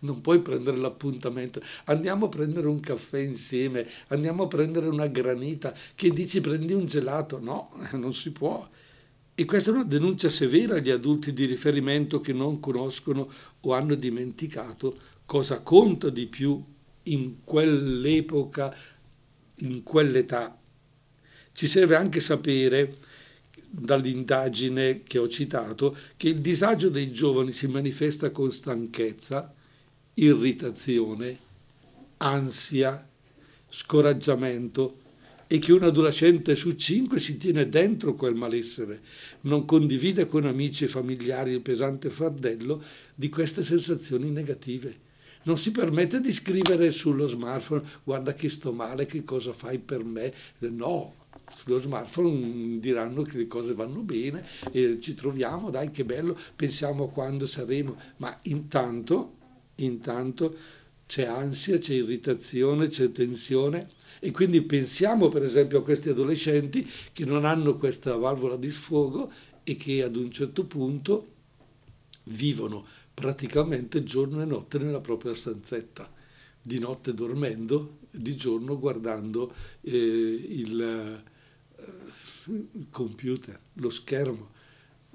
non 0.00 0.20
puoi 0.20 0.40
prendere 0.40 0.76
l'appuntamento, 0.76 1.60
andiamo 1.84 2.26
a 2.26 2.28
prendere 2.28 2.66
un 2.66 2.80
caffè 2.80 3.18
insieme, 3.18 3.86
andiamo 4.08 4.44
a 4.44 4.48
prendere 4.48 4.86
una 4.86 5.06
granita, 5.06 5.74
che 5.94 6.10
dici 6.10 6.40
prendi 6.40 6.72
un 6.72 6.86
gelato, 6.86 7.38
no, 7.40 7.70
non 7.92 8.14
si 8.14 8.30
può. 8.30 8.68
E 9.36 9.44
questa 9.46 9.70
è 9.70 9.74
una 9.74 9.84
denuncia 9.84 10.28
severa 10.28 10.76
agli 10.76 10.90
adulti 10.90 11.32
di 11.32 11.44
riferimento 11.44 12.20
che 12.20 12.32
non 12.32 12.60
conoscono 12.60 13.28
o 13.60 13.72
hanno 13.72 13.96
dimenticato 13.96 14.96
cosa 15.26 15.60
conta 15.60 16.08
di 16.08 16.26
più 16.26 16.62
in 17.04 17.38
quell'epoca, 17.42 18.74
in 19.56 19.82
quell'età. 19.82 20.56
Ci 21.52 21.66
serve 21.66 21.96
anche 21.96 22.20
sapere 22.20 22.94
dall'indagine 23.76 25.02
che 25.02 25.18
ho 25.18 25.28
citato 25.28 25.96
che 26.16 26.28
il 26.28 26.40
disagio 26.40 26.88
dei 26.88 27.10
giovani 27.12 27.50
si 27.50 27.66
manifesta 27.66 28.30
con 28.30 28.52
stanchezza, 28.52 29.52
irritazione, 30.14 31.36
ansia, 32.18 33.08
scoraggiamento 33.68 35.02
e 35.46 35.58
che 35.58 35.72
un 35.72 35.82
adolescente 35.82 36.56
su 36.56 36.72
cinque 36.72 37.18
si 37.18 37.36
tiene 37.36 37.68
dentro 37.68 38.14
quel 38.14 38.34
malessere, 38.34 39.02
non 39.42 39.64
condivide 39.64 40.26
con 40.26 40.46
amici 40.46 40.84
e 40.84 40.88
familiari 40.88 41.52
il 41.52 41.60
pesante 41.60 42.10
fardello 42.10 42.82
di 43.14 43.28
queste 43.28 43.62
sensazioni 43.62 44.30
negative. 44.30 45.02
Non 45.42 45.58
si 45.58 45.70
permette 45.72 46.20
di 46.20 46.32
scrivere 46.32 46.90
sullo 46.90 47.26
smartphone 47.26 47.82
guarda 48.02 48.32
che 48.32 48.48
sto 48.48 48.72
male, 48.72 49.04
che 49.04 49.24
cosa 49.24 49.52
fai 49.52 49.78
per 49.78 50.02
me. 50.02 50.32
No, 50.58 51.12
sullo 51.54 51.78
smartphone 51.78 52.78
diranno 52.80 53.22
che 53.22 53.36
le 53.36 53.46
cose 53.46 53.74
vanno 53.74 54.00
bene 54.00 54.42
e 54.72 54.98
ci 55.02 55.14
troviamo, 55.14 55.68
dai 55.68 55.90
che 55.90 56.04
bello, 56.04 56.36
pensiamo 56.56 57.04
a 57.04 57.10
quando 57.10 57.46
saremo, 57.46 57.96
ma 58.16 58.36
intanto, 58.44 59.42
intanto 59.76 60.56
c'è 61.06 61.24
ansia, 61.24 61.78
c'è 61.78 61.94
irritazione, 61.94 62.88
c'è 62.88 63.12
tensione 63.12 63.88
e 64.20 64.30
quindi 64.30 64.62
pensiamo 64.62 65.28
per 65.28 65.42
esempio 65.42 65.78
a 65.78 65.82
questi 65.82 66.08
adolescenti 66.08 66.88
che 67.12 67.24
non 67.24 67.44
hanno 67.44 67.76
questa 67.76 68.16
valvola 68.16 68.56
di 68.56 68.70
sfogo 68.70 69.30
e 69.62 69.76
che 69.76 70.02
ad 70.02 70.16
un 70.16 70.30
certo 70.30 70.64
punto 70.64 71.26
vivono 72.24 72.86
praticamente 73.12 74.02
giorno 74.02 74.42
e 74.42 74.44
notte 74.44 74.78
nella 74.78 75.00
propria 75.00 75.34
stanzetta, 75.34 76.10
di 76.60 76.78
notte 76.78 77.14
dormendo, 77.14 77.98
di 78.10 78.34
giorno 78.34 78.78
guardando 78.78 79.52
eh, 79.82 79.96
il, 79.96 80.80
eh, 81.76 82.52
il, 82.52 82.86
computer, 82.90 83.58
lo 83.74 83.90
schermo. 83.90 84.52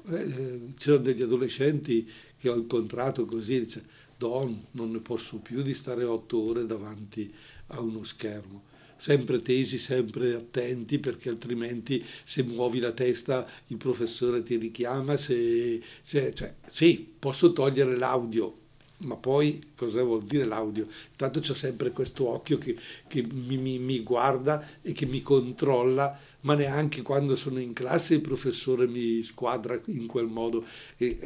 Eh, 0.06 0.74
c'erano 0.78 1.04
degli 1.04 1.22
adolescenti 1.22 2.10
che 2.38 2.50
ho 2.50 2.56
incontrato 2.56 3.26
così, 3.26 3.60
dice, 3.60 3.84
Don, 4.20 4.66
non 4.72 4.92
ne 4.92 5.00
posso 5.00 5.38
più 5.38 5.62
di 5.62 5.74
stare 5.74 6.04
otto 6.04 6.44
ore 6.44 6.66
davanti 6.66 7.34
a 7.68 7.80
uno 7.80 8.04
schermo 8.04 8.68
sempre 8.98 9.42
tesi, 9.42 9.78
sempre 9.78 10.36
attenti, 10.36 11.00
perché 11.00 11.30
altrimenti 11.30 12.06
se 12.26 12.44
muovi 12.44 12.80
la 12.80 12.92
testa 12.92 13.50
il 13.68 13.78
professore 13.78 14.44
ti 14.44 14.58
richiama, 14.58 15.16
se, 15.16 15.82
se, 16.02 16.34
cioè, 16.34 16.54
sì, 16.70 17.10
posso 17.18 17.54
togliere 17.54 17.96
l'audio, 17.96 18.54
ma 19.00 19.16
poi 19.16 19.62
cosa 19.78 20.04
vuol 20.04 20.24
dire 20.24 20.44
l'audio? 20.44 20.86
Intanto 21.12 21.40
c'è 21.40 21.56
sempre 21.56 21.92
questo 21.92 22.28
occhio 22.28 22.58
che, 22.58 22.76
che 23.08 23.26
mi, 23.26 23.56
mi, 23.56 23.80
mi, 23.80 24.02
guarda 24.02 24.68
e 24.82 24.92
che 24.92 25.06
mi 25.06 25.22
controlla, 25.22 26.20
ma 26.42 26.56
neanche 26.56 27.02
quando 27.02 27.36
sono 27.36 27.60
in 27.60 27.74
classe 27.74 28.16
il 28.16 28.22
professore 28.22 28.88
mi 28.88 29.22
squadra 29.22 29.80
in 29.86 30.06
quel 30.06 30.28
modo. 30.28 30.66
E, 30.98 31.18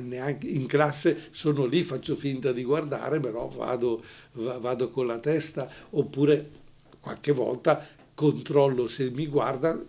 neanche 0.00 0.46
in 0.46 0.66
classe 0.66 1.28
sono 1.30 1.64
lì, 1.64 1.82
faccio 1.82 2.16
finta 2.16 2.52
di 2.52 2.64
guardare, 2.64 3.20
però 3.20 3.48
vado, 3.48 4.02
vado 4.32 4.88
con 4.90 5.06
la 5.06 5.18
testa, 5.18 5.70
oppure 5.90 6.62
qualche 7.00 7.32
volta 7.32 7.86
controllo 8.14 8.86
se 8.86 9.10
mi 9.10 9.26
guarda, 9.26 9.80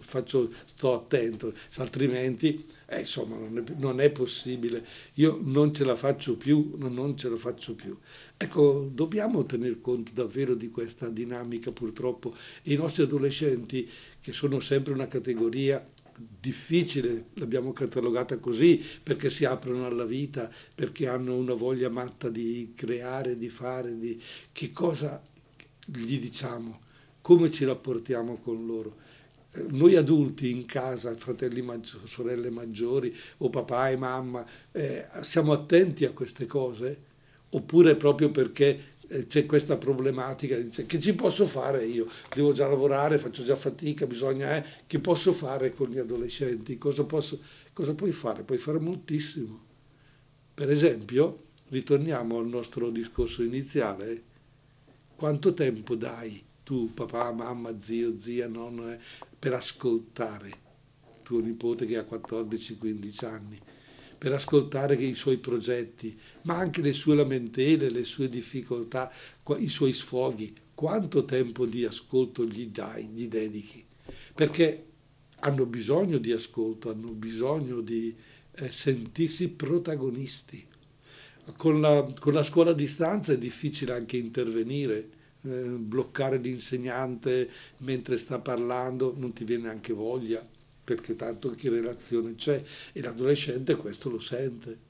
faccio, 0.00 0.50
sto 0.64 0.94
attento, 0.94 1.52
altrimenti 1.76 2.62
eh, 2.86 3.00
insomma 3.00 3.36
non 3.36 3.58
è, 3.58 3.62
non 3.76 4.00
è, 4.00 4.10
possibile, 4.10 4.84
io 5.14 5.38
non 5.42 5.72
ce 5.72 5.84
la 5.84 5.96
faccio 5.96 6.36
più, 6.36 6.74
non 6.76 7.16
ce 7.16 7.28
la 7.28 7.36
faccio 7.36 7.74
più. 7.74 7.96
Ecco, 8.40 8.88
dobbiamo 8.92 9.44
tener 9.46 9.80
conto 9.80 10.12
davvero 10.14 10.54
di 10.54 10.70
questa 10.70 11.08
dinamica 11.08 11.72
purtroppo 11.72 12.36
i 12.64 12.76
nostri 12.76 13.02
adolescenti, 13.02 13.88
che 14.20 14.32
sono 14.32 14.60
sempre 14.60 14.92
una 14.92 15.08
categoria 15.08 15.84
difficile, 16.16 17.30
l'abbiamo 17.34 17.72
catalogata 17.72 18.38
così, 18.38 18.80
perché 19.02 19.28
si 19.28 19.44
aprono 19.44 19.86
alla 19.86 20.04
vita, 20.04 20.48
perché 20.72 21.08
hanno 21.08 21.34
una 21.34 21.54
voglia 21.54 21.88
matta 21.88 22.28
di 22.28 22.72
creare, 22.76 23.36
di 23.36 23.48
fare, 23.48 23.98
di 23.98 24.22
che 24.52 24.70
cosa 24.70 25.20
gli 25.84 26.20
diciamo, 26.20 26.80
come 27.20 27.50
ci 27.50 27.64
rapportiamo 27.64 28.38
con 28.38 28.64
loro. 28.66 28.96
Eh, 29.52 29.66
noi 29.70 29.96
adulti 29.96 30.50
in 30.50 30.64
casa, 30.64 31.16
fratelli 31.16 31.62
maggiori, 31.62 32.06
sorelle 32.06 32.50
maggiori 32.50 33.12
o 33.38 33.50
papà 33.50 33.90
e 33.90 33.96
mamma, 33.96 34.46
eh, 34.70 35.06
siamo 35.22 35.52
attenti 35.52 36.04
a 36.04 36.12
queste 36.12 36.46
cose? 36.46 37.07
Oppure 37.50 37.96
proprio 37.96 38.30
perché 38.30 38.88
eh, 39.08 39.26
c'è 39.26 39.46
questa 39.46 39.76
problematica, 39.76 40.58
dice, 40.58 40.86
che 40.86 41.00
ci 41.00 41.14
posso 41.14 41.46
fare 41.46 41.84
io? 41.86 42.06
Devo 42.34 42.52
già 42.52 42.68
lavorare, 42.68 43.18
faccio 43.18 43.42
già 43.42 43.56
fatica, 43.56 44.06
bisogna, 44.06 44.56
eh, 44.56 44.64
che 44.86 44.98
posso 44.98 45.32
fare 45.32 45.72
con 45.74 45.88
gli 45.88 45.98
adolescenti? 45.98 46.76
Cosa, 46.76 47.04
posso, 47.04 47.40
cosa 47.72 47.94
puoi 47.94 48.12
fare? 48.12 48.42
Puoi 48.42 48.58
fare 48.58 48.78
moltissimo. 48.78 49.66
Per 50.52 50.70
esempio, 50.70 51.44
ritorniamo 51.68 52.38
al 52.38 52.46
nostro 52.48 52.90
discorso 52.90 53.42
iniziale, 53.42 54.22
quanto 55.16 55.54
tempo 55.54 55.94
dai 55.94 56.42
tu, 56.62 56.92
papà, 56.92 57.32
mamma, 57.32 57.80
zio, 57.80 58.18
zia, 58.18 58.46
nonno, 58.46 58.90
eh, 58.90 58.98
per 59.38 59.54
ascoltare 59.54 60.66
tuo 61.22 61.40
nipote 61.40 61.84
che 61.84 61.98
ha 61.98 62.06
14-15 62.08 63.24
anni, 63.26 63.58
per 64.18 64.32
ascoltare 64.32 64.96
i 64.96 65.14
suoi 65.14 65.36
progetti, 65.36 66.18
ma 66.42 66.56
anche 66.56 66.82
le 66.82 66.92
sue 66.92 67.14
lamentele, 67.14 67.88
le 67.88 68.04
sue 68.04 68.28
difficoltà, 68.28 69.10
i 69.58 69.68
suoi 69.68 69.92
sfoghi. 69.92 70.52
Quanto 70.74 71.24
tempo 71.24 71.64
di 71.64 71.84
ascolto 71.84 72.44
gli 72.44 72.66
dai, 72.66 73.06
gli 73.06 73.28
dedichi? 73.28 73.84
Perché 74.34 74.84
hanno 75.40 75.66
bisogno 75.66 76.18
di 76.18 76.32
ascolto, 76.32 76.90
hanno 76.90 77.12
bisogno 77.12 77.80
di 77.80 78.14
eh, 78.54 78.70
sentirsi 78.70 79.48
protagonisti 79.50 80.66
con 81.56 81.80
la, 81.80 82.06
con 82.18 82.32
la 82.32 82.42
scuola 82.42 82.70
a 82.70 82.74
distanza 82.74 83.32
è 83.32 83.38
difficile 83.38 83.92
anche 83.92 84.16
intervenire, 84.16 85.08
eh, 85.42 85.48
bloccare 85.48 86.38
l'insegnante 86.38 87.48
mentre 87.78 88.18
sta 88.18 88.38
parlando, 88.38 89.14
non 89.16 89.32
ti 89.32 89.44
viene 89.44 89.68
anche 89.68 89.92
voglia, 89.92 90.46
perché 90.88 91.16
tanto 91.16 91.50
che 91.50 91.68
relazione 91.68 92.34
c'è 92.34 92.64
e 92.94 93.02
l'adolescente 93.02 93.76
questo 93.76 94.08
lo 94.08 94.18
sente. 94.18 94.86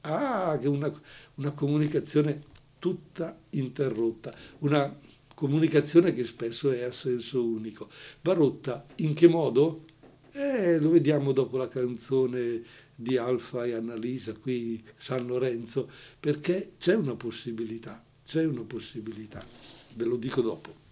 Ah, 0.00 0.58
che 0.60 0.66
una, 0.66 0.90
una 1.36 1.52
comunicazione 1.52 2.42
tutta 2.80 3.38
interrotta, 3.50 4.34
una 4.60 4.98
comunicazione 5.32 6.12
che 6.12 6.24
spesso 6.24 6.72
è 6.72 6.82
a 6.82 6.90
senso 6.90 7.44
unico. 7.44 7.88
Va 8.22 8.32
rotta 8.32 8.84
in 8.96 9.14
che 9.14 9.28
modo? 9.28 9.84
Eh, 10.32 10.80
lo 10.80 10.90
vediamo 10.90 11.30
dopo 11.30 11.56
la 11.56 11.68
canzone 11.68 12.64
di 12.92 13.16
Alfa 13.16 13.64
e 13.64 13.74
Annalisa, 13.74 14.32
qui 14.32 14.82
San 14.96 15.24
Lorenzo, 15.24 15.88
perché 16.18 16.72
c'è 16.78 16.96
una 16.96 17.14
possibilità, 17.14 18.04
c'è 18.24 18.44
una 18.44 18.62
possibilità, 18.62 19.44
ve 19.94 20.04
lo 20.04 20.16
dico 20.16 20.40
dopo. 20.40 20.85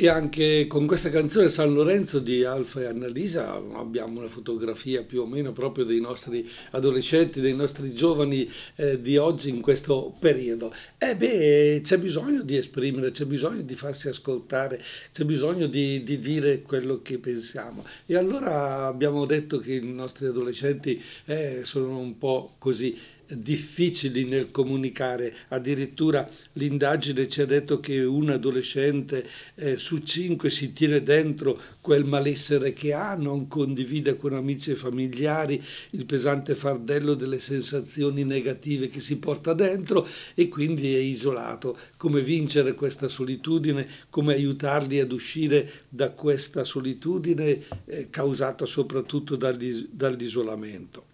E 0.00 0.06
anche 0.06 0.68
con 0.68 0.86
questa 0.86 1.10
canzone 1.10 1.48
San 1.48 1.72
Lorenzo 1.74 2.20
di 2.20 2.44
Alfa 2.44 2.82
e 2.82 2.84
Annalisa 2.84 3.54
abbiamo 3.72 4.20
una 4.20 4.28
fotografia 4.28 5.02
più 5.02 5.22
o 5.22 5.26
meno 5.26 5.50
proprio 5.50 5.84
dei 5.84 6.00
nostri 6.00 6.48
adolescenti, 6.70 7.40
dei 7.40 7.56
nostri 7.56 7.92
giovani 7.92 8.48
eh, 8.76 9.00
di 9.00 9.16
oggi 9.16 9.48
in 9.48 9.60
questo 9.60 10.14
periodo. 10.20 10.72
E 10.96 11.16
beh, 11.16 11.80
c'è 11.82 11.98
bisogno 11.98 12.42
di 12.42 12.56
esprimere, 12.56 13.10
c'è 13.10 13.24
bisogno 13.24 13.62
di 13.62 13.74
farsi 13.74 14.06
ascoltare, 14.06 14.80
c'è 15.10 15.24
bisogno 15.24 15.66
di, 15.66 16.04
di 16.04 16.20
dire 16.20 16.62
quello 16.62 17.02
che 17.02 17.18
pensiamo. 17.18 17.84
E 18.06 18.14
allora 18.14 18.84
abbiamo 18.86 19.26
detto 19.26 19.58
che 19.58 19.74
i 19.74 19.92
nostri 19.92 20.26
adolescenti 20.26 21.02
eh, 21.24 21.62
sono 21.64 21.98
un 21.98 22.16
po' 22.18 22.54
così 22.58 22.96
difficili 23.28 24.24
nel 24.24 24.50
comunicare. 24.50 25.34
Addirittura 25.48 26.28
l'indagine 26.54 27.28
ci 27.28 27.40
ha 27.40 27.46
detto 27.46 27.80
che 27.80 28.02
un 28.04 28.30
adolescente 28.30 29.26
eh, 29.56 29.76
su 29.76 29.98
cinque 29.98 30.50
si 30.50 30.72
tiene 30.72 31.02
dentro 31.02 31.60
quel 31.80 32.04
malessere 32.04 32.72
che 32.72 32.92
ha, 32.92 33.14
non 33.14 33.48
condivide 33.48 34.16
con 34.16 34.32
amici 34.34 34.70
e 34.70 34.74
familiari 34.74 35.62
il 35.90 36.06
pesante 36.06 36.54
fardello 36.54 37.14
delle 37.14 37.38
sensazioni 37.38 38.24
negative 38.24 38.88
che 38.88 39.00
si 39.00 39.18
porta 39.18 39.54
dentro 39.54 40.06
e 40.34 40.48
quindi 40.48 40.94
è 40.94 40.98
isolato. 40.98 41.76
Come 41.96 42.20
vincere 42.20 42.74
questa 42.74 43.08
solitudine, 43.08 43.86
come 44.10 44.34
aiutarli 44.34 45.00
ad 45.00 45.12
uscire 45.12 45.70
da 45.88 46.10
questa 46.10 46.64
solitudine 46.64 47.60
eh, 47.86 48.08
causata 48.10 48.66
soprattutto 48.66 49.36
dall'isolamento. 49.36 51.07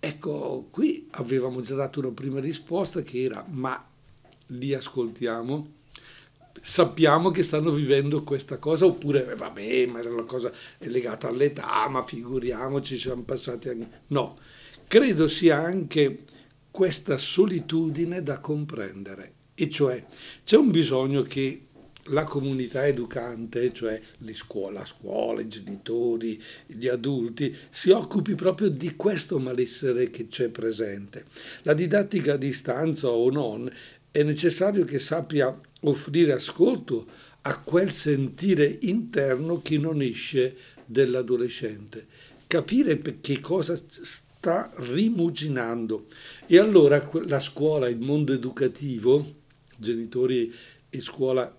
Ecco, 0.00 0.68
qui 0.70 1.08
avevamo 1.12 1.60
già 1.60 1.74
dato 1.74 2.00
una 2.00 2.10
prima 2.10 2.40
risposta 2.40 3.02
che 3.02 3.22
era 3.22 3.44
ma 3.50 3.84
li 4.48 4.72
ascoltiamo, 4.72 5.72
sappiamo 6.60 7.30
che 7.30 7.42
stanno 7.42 7.70
vivendo 7.70 8.22
questa 8.22 8.58
cosa? 8.58 8.86
Oppure 8.86 9.30
eh, 9.30 9.34
vabbè 9.34 9.86
ma 9.86 10.02
la 10.02 10.22
cosa 10.22 10.52
è 10.78 10.86
legata 10.86 11.28
all'età 11.28 11.88
ma 11.88 12.04
figuriamoci 12.04 12.96
siamo 12.96 13.22
passati 13.22 13.68
anni. 13.68 13.88
No 14.08 14.36
credo 14.88 15.28
sia 15.28 15.58
anche 15.58 16.24
questa 16.70 17.18
solitudine 17.18 18.22
da 18.22 18.40
comprendere. 18.40 19.34
E 19.54 19.68
cioè 19.68 20.04
c'è 20.44 20.56
un 20.56 20.70
bisogno 20.70 21.22
che 21.22 21.66
la 22.10 22.24
comunità 22.24 22.86
educante, 22.86 23.72
cioè 23.72 24.00
scuola, 24.32 24.80
la 24.80 24.86
scuola, 24.86 25.40
i 25.40 25.48
genitori, 25.48 26.42
gli 26.66 26.88
adulti, 26.88 27.54
si 27.70 27.90
occupi 27.90 28.34
proprio 28.34 28.68
di 28.68 28.94
questo 28.96 29.38
malessere 29.38 30.10
che 30.10 30.28
c'è 30.28 30.48
presente. 30.48 31.24
La 31.62 31.74
didattica 31.74 32.34
a 32.34 32.36
distanza 32.36 33.08
o 33.08 33.30
non 33.30 33.70
è 34.10 34.22
necessario 34.22 34.84
che 34.84 34.98
sappia 34.98 35.58
offrire 35.82 36.32
ascolto 36.32 37.06
a 37.42 37.58
quel 37.60 37.90
sentire 37.90 38.78
interno 38.82 39.62
che 39.62 39.78
non 39.78 40.02
esce 40.02 40.56
dell'adolescente, 40.84 42.06
capire 42.46 43.00
che 43.20 43.40
cosa 43.40 43.78
sta 43.90 44.70
rimuginando. 44.76 46.06
E 46.46 46.58
allora 46.58 47.10
la 47.26 47.40
scuola, 47.40 47.88
il 47.88 47.98
mondo 47.98 48.32
educativo, 48.32 49.36
genitori 49.78 50.52
e 50.90 51.00
scuola 51.00 51.54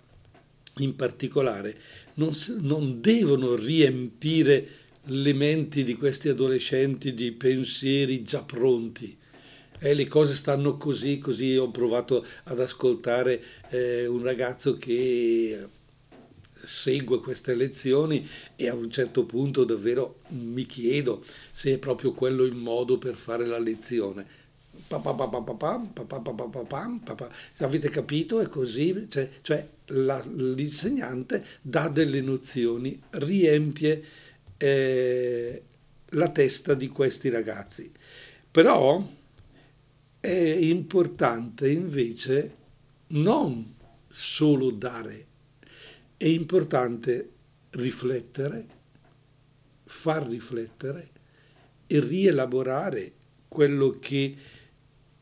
in 0.79 0.95
particolare, 0.95 1.77
non, 2.15 2.35
non 2.59 2.99
devono 2.99 3.55
riempire 3.55 4.67
le 5.03 5.33
menti 5.33 5.83
di 5.83 5.95
questi 5.95 6.29
adolescenti 6.29 7.13
di 7.13 7.31
pensieri 7.31 8.23
già 8.23 8.43
pronti. 8.43 9.17
Eh, 9.79 9.93
le 9.93 10.07
cose 10.07 10.35
stanno 10.35 10.77
così, 10.77 11.19
così 11.19 11.55
ho 11.55 11.71
provato 11.71 12.25
ad 12.45 12.59
ascoltare 12.59 13.41
eh, 13.69 14.05
un 14.07 14.21
ragazzo 14.21 14.75
che 14.75 15.67
segue 16.53 17.19
queste 17.19 17.55
lezioni 17.55 18.27
e 18.57 18.67
a 18.67 18.75
un 18.75 18.89
certo 18.89 19.25
punto 19.25 19.63
davvero 19.63 20.19
mi 20.31 20.65
chiedo 20.65 21.23
se 21.51 21.73
è 21.73 21.77
proprio 21.77 22.11
quello 22.11 22.43
il 22.43 22.55
modo 22.55 22.97
per 22.97 23.15
fare 23.15 23.45
la 23.45 23.59
lezione. 23.59 24.47
Avete 27.57 27.89
capito? 27.89 28.39
È 28.39 28.47
così, 28.47 29.07
cioè, 29.09 29.29
cioè 29.41 29.67
la, 29.87 30.23
l'insegnante 30.25 31.43
dà 31.61 31.89
delle 31.89 32.21
nozioni, 32.21 32.99
riempie 33.11 34.03
eh, 34.57 35.63
la 36.09 36.29
testa 36.29 36.73
di 36.73 36.87
questi 36.87 37.29
ragazzi. 37.29 37.91
Però 38.51 39.03
è 40.19 40.27
importante 40.29 41.69
invece 41.69 42.55
non 43.07 43.75
solo 44.07 44.71
dare, 44.71 45.25
è 46.17 46.25
importante 46.25 47.29
riflettere, 47.71 48.67
far 49.85 50.27
riflettere 50.27 51.09
e 51.87 51.99
rielaborare 51.99 53.13
quello 53.47 53.91
che 53.99 54.35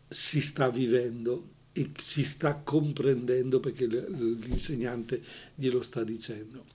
si 0.08 0.41
sta 0.41 0.70
vivendo 0.70 1.56
e 1.74 1.91
si 2.00 2.24
sta 2.24 2.56
comprendendo 2.56 3.60
perché 3.60 3.86
l'insegnante 3.86 5.22
glielo 5.54 5.82
sta 5.82 6.04
dicendo. 6.04 6.65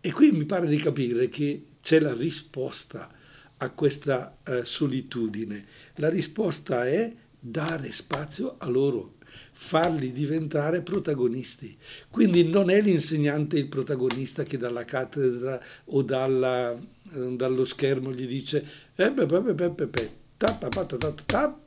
E 0.00 0.12
qui 0.12 0.32
mi 0.32 0.44
pare 0.44 0.66
di 0.66 0.76
capire 0.76 1.28
che 1.28 1.64
c'è 1.80 2.00
la 2.00 2.14
risposta 2.14 3.12
a 3.58 3.70
questa 3.70 4.38
eh, 4.44 4.64
solitudine. 4.64 5.66
La 5.96 6.08
risposta 6.08 6.86
è 6.86 7.14
dare 7.38 7.92
spazio 7.92 8.56
a 8.58 8.68
loro, 8.68 9.14
farli 9.52 10.12
diventare 10.12 10.82
protagonisti. 10.82 11.76
Quindi 12.10 12.48
non 12.48 12.70
è 12.70 12.80
l'insegnante 12.80 13.58
il 13.58 13.68
protagonista 13.68 14.42
che 14.42 14.58
dalla 14.58 14.84
cattedra 14.84 15.62
o 15.86 16.02
dalla, 16.02 16.72
eh, 16.72 17.36
dallo 17.36 17.64
schermo 17.64 18.12
gli 18.12 18.26
dice 18.26 18.66
eh, 18.94 19.12
beh, 19.12 19.26
beh, 19.26 19.40
beh, 19.40 19.54
beh, 19.54 19.70
beh, 19.70 19.86
beh, 19.86 20.10
tap, 20.36 20.68
tap, 20.68 21.24
tap, 21.26 21.58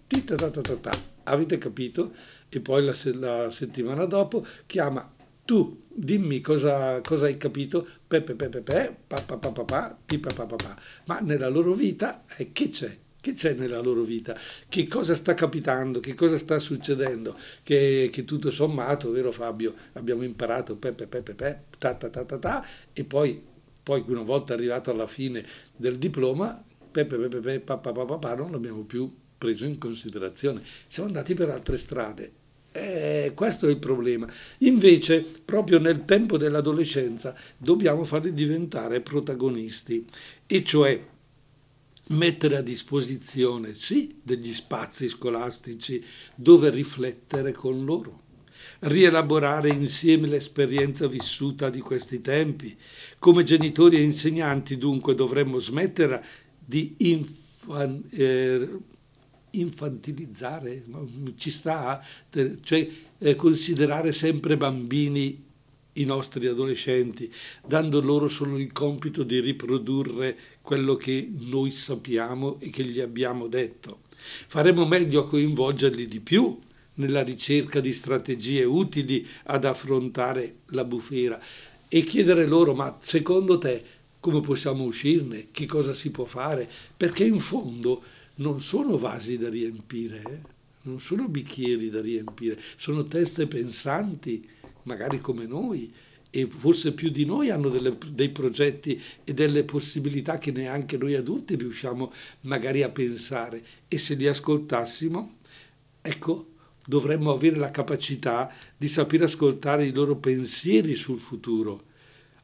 avete 1.24 1.58
capito? 1.58 2.14
E 2.50 2.60
poi 2.60 2.84
la, 2.84 2.96
la 3.14 3.50
settimana 3.52 4.06
dopo 4.06 4.46
chiama 4.66 5.14
tu 5.50 5.88
dimmi 5.88 6.42
cosa, 6.42 7.02
cosa, 7.02 7.26
hai 7.26 7.38
capito, 7.38 7.86
pepe 8.08 8.36
pepe 8.36 8.62
pe, 8.62 8.96
pa 9.08 9.20
pa 9.26 9.38
pa 9.38 9.52
pa 9.52 9.64
pa, 9.64 9.98
pipa 10.06 10.30
pa 10.32 10.46
pa 10.46 10.56
pa, 10.56 10.78
ma 11.06 11.20
nella 11.22 11.48
loro 11.50 11.74
vita 11.74 12.24
eh, 12.38 12.52
che 12.52 12.70
c'è? 12.70 12.98
Che 13.20 13.34
c'è 13.34 13.54
nella 13.54 13.80
loro 13.80 14.04
vita? 14.04 14.38
Che 14.70 14.88
cosa 14.88 15.16
sta 15.16 15.34
capitando? 15.34 16.00
Che 16.00 16.14
cosa 16.14 16.38
sta 16.38 16.60
succedendo? 16.60 17.36
Che, 17.64 18.10
che 18.12 18.26
tutto 18.26 18.52
sommato, 18.52 19.10
vero 19.10 19.32
Fabio, 19.32 19.74
abbiamo 19.94 20.22
imparato 20.22 20.78
pepe 20.78 21.08
pepe 21.08 21.34
pe, 21.34 21.62
ta 21.80 21.96
ta 21.96 22.10
ta 22.10 22.24
ta 22.26 22.38
ta, 22.38 22.66
e 22.94 23.04
poi, 23.04 23.42
poi 23.82 24.04
una 24.08 24.22
volta 24.22 24.54
arrivato 24.54 24.92
alla 24.92 25.08
fine 25.08 25.44
del 25.76 25.98
diploma, 25.98 26.64
pepe 26.92 27.18
pepe 27.18 27.40
pe, 27.40 27.60
pa 27.60 27.78
pa 27.78 27.92
pa 27.92 28.06
pa, 28.06 28.18
pa 28.20 28.36
non 28.36 28.52
l'abbiamo 28.52 28.84
più 28.84 29.12
preso 29.40 29.66
in 29.66 29.80
considerazione. 29.80 30.62
Siamo 30.86 31.08
andati 31.08 31.34
per 31.34 31.50
altre 31.50 31.78
strade. 31.78 32.34
Eh, 32.72 33.32
questo 33.34 33.66
è 33.66 33.72
il 33.72 33.80
problema. 33.80 34.32
Invece, 34.60 35.26
proprio 35.44 35.80
nel 35.80 36.06
tempo 36.06 36.38
dell'adolescenza, 36.38 37.36
dobbiamo 37.58 38.04
farli 38.04 38.34
diventare 38.34 39.02
protagonisti, 39.02 40.06
e 40.46 40.64
cioè 40.64 41.02
mettere 42.10 42.58
a 42.58 42.62
disposizione, 42.62 43.74
sì, 43.74 44.20
degli 44.22 44.54
spazi 44.54 45.08
scolastici 45.08 46.04
dove 46.36 46.70
riflettere 46.70 47.54
con 47.54 47.86
loro, 47.86 48.24
rielaborare 48.82 49.70
insieme 49.70 50.28
l'esperienza 50.28 51.08
vissuta 51.08 51.70
di 51.70 51.80
questi 51.80 52.20
tempi. 52.20 52.78
Come 53.20 53.44
genitori 53.44 53.98
e 53.98 54.04
insegnanti, 54.04 54.78
dunque, 54.78 55.16
dovremmo 55.16 55.60
smettere 55.60 56.24
di 56.64 56.96
infan- 57.00 58.04
eh, 58.12 58.70
infantilizzare, 59.52 60.84
ci 61.36 61.52
sta, 61.52 62.04
cioè 62.62 62.90
eh, 63.18 63.36
considerare 63.36 64.12
sempre 64.12 64.58
bambini 64.58 65.48
i 65.94 66.06
nostri 66.06 66.48
adolescenti, 66.48 67.32
dando 67.66 68.02
loro 68.02 68.28
solo 68.28 68.58
il 68.58 68.72
compito 68.72 69.24
di 69.24 69.40
riprodurre 69.40 70.38
quello 70.62 70.96
che 70.96 71.30
noi 71.50 71.72
sappiamo 71.72 72.60
e 72.60 72.70
che 72.70 72.84
gli 72.84 73.00
abbiamo 73.00 73.48
detto. 73.48 74.02
Faremo 74.48 74.86
meglio 74.86 75.22
a 75.22 75.28
coinvolgerli 75.28 76.08
di 76.08 76.20
più 76.20 76.58
nella 76.96 77.24
ricerca 77.24 77.80
di 77.80 77.94
strategie 77.94 78.64
utili 78.64 79.26
ad 79.46 79.66
affrontare 79.66 80.58
la 80.68 80.84
bufera 80.84 81.42
e 81.88 82.04
chiedere 82.04 82.46
loro, 82.46 82.74
ma 82.74 82.98
secondo 83.02 83.58
te 83.58 83.84
come 84.20 84.42
possiamo 84.42 84.84
uscirne? 84.84 85.48
Che 85.52 85.66
cosa 85.66 85.94
si 85.94 86.12
può 86.12 86.26
fare? 86.26 86.70
Perché 86.96 87.24
in 87.24 87.40
fondo 87.40 88.04
non 88.40 88.62
sono 88.62 88.98
vasi 88.98 89.38
da 89.38 89.50
riempire, 89.50 90.22
eh? 90.22 90.42
non 90.84 91.00
sono 91.00 91.28
bicchieri 91.28 91.90
da 91.90 92.02
riempire, 92.02 92.60
sono 92.76 93.06
teste 93.06 93.48
pensanti, 93.48 94.48
magari 94.84 95.20
come 95.20 95.46
noi, 95.46 95.92
e 96.32 96.48
forse 96.48 96.94
più 96.94 97.10
di 97.10 97.26
noi 97.26 97.50
hanno 97.50 97.70
delle, 97.70 97.98
dei 98.12 98.30
progetti 98.30 99.02
e 99.24 99.34
delle 99.34 99.64
possibilità 99.64 100.38
che 100.38 100.52
neanche 100.52 100.98
noi 100.98 101.16
adulti 101.16 101.56
riusciamo 101.56 102.12
magari 102.42 102.84
a 102.84 102.90
pensare. 102.90 103.64
E 103.88 103.98
se 103.98 104.14
li 104.14 104.28
ascoltassimo, 104.28 105.38
ecco, 106.02 106.54
dovremmo 106.86 107.32
avere 107.32 107.58
la 107.58 107.72
capacità 107.72 108.54
di 108.78 108.88
sapere 108.88 109.26
ascoltare 109.26 109.86
i 109.86 109.92
loro 109.92 110.18
pensieri 110.18 110.94
sul 110.96 111.20
futuro 111.20 111.88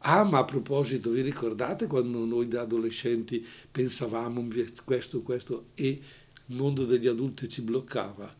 Ah, 0.07 0.23
ma 0.23 0.37
a 0.37 0.45
proposito, 0.45 1.09
vi 1.09 1.21
ricordate 1.21 1.87
quando 1.87 2.25
noi 2.25 2.47
da 2.47 2.61
adolescenti 2.61 3.43
pensavamo 3.71 4.47
questo, 4.83 5.23
questo 5.23 5.65
e 5.73 5.99
il 6.45 6.55
mondo 6.55 6.85
degli 6.85 7.07
adulti 7.07 7.49
ci 7.49 7.63
bloccava? 7.63 8.31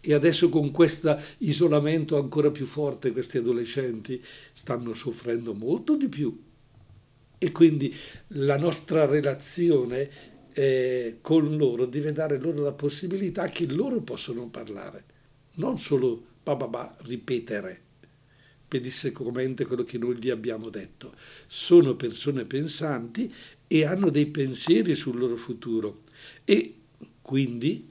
E 0.00 0.14
adesso 0.14 0.48
con 0.48 0.72
questo 0.72 1.16
isolamento 1.38 2.16
ancora 2.16 2.50
più 2.50 2.66
forte 2.66 3.12
questi 3.12 3.38
adolescenti 3.38 4.20
stanno 4.52 4.94
soffrendo 4.94 5.54
molto 5.54 5.96
di 5.96 6.08
più. 6.08 6.42
E 7.38 7.52
quindi 7.52 7.94
la 8.28 8.58
nostra 8.58 9.06
relazione 9.06 10.10
eh, 10.54 11.18
con 11.20 11.56
loro 11.56 11.86
deve 11.86 12.10
dare 12.10 12.40
loro 12.40 12.64
la 12.64 12.72
possibilità 12.72 13.46
che 13.46 13.66
loro 13.66 14.00
possono 14.00 14.48
parlare, 14.48 15.04
non 15.54 15.78
solo 15.78 16.20
bababà, 16.42 16.96
ripetere 17.02 17.82
pedissequamente 18.74 19.66
quello 19.66 19.84
che 19.84 19.98
noi 19.98 20.16
gli 20.16 20.30
abbiamo 20.30 20.68
detto. 20.68 21.14
Sono 21.46 21.94
persone 21.94 22.44
pensanti 22.44 23.32
e 23.68 23.84
hanno 23.84 24.10
dei 24.10 24.26
pensieri 24.26 24.96
sul 24.96 25.16
loro 25.16 25.36
futuro 25.36 26.02
e 26.44 26.74
quindi 27.22 27.88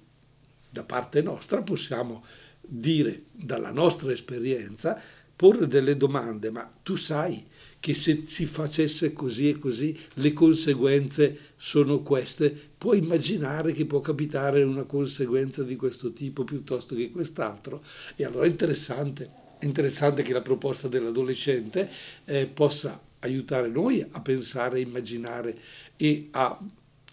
da 0.69 0.83
parte 0.83 1.21
nostra 1.21 1.61
possiamo 1.61 2.25
dire 2.59 3.23
dalla 3.31 3.71
nostra 3.71 4.11
esperienza, 4.11 5.01
porre 5.33 5.67
delle 5.67 5.95
domande, 5.95 6.51
ma 6.51 6.69
tu 6.83 6.97
sai 6.97 7.45
che 7.79 7.93
se 7.93 8.23
si 8.25 8.45
facesse 8.45 9.13
così 9.13 9.47
e 9.47 9.59
così 9.59 9.97
le 10.15 10.33
conseguenze 10.33 11.53
sono 11.55 12.01
queste, 12.01 12.53
puoi 12.77 12.97
immaginare 12.97 13.71
che 13.71 13.85
può 13.85 14.01
capitare 14.01 14.63
una 14.63 14.83
conseguenza 14.83 15.63
di 15.63 15.77
questo 15.77 16.11
tipo 16.11 16.43
piuttosto 16.43 16.93
che 16.93 17.09
quest'altro? 17.09 17.81
E 18.17 18.25
allora 18.25 18.45
è 18.45 18.49
interessante 18.49 19.42
interessante 19.63 20.21
che 20.21 20.33
la 20.33 20.41
proposta 20.41 20.87
dell'adolescente 20.87 21.89
eh, 22.25 22.47
possa 22.47 23.01
aiutare 23.19 23.69
noi 23.69 24.05
a 24.11 24.21
pensare, 24.21 24.77
a 24.77 24.81
immaginare 24.81 25.57
e 25.95 26.27
a 26.31 26.59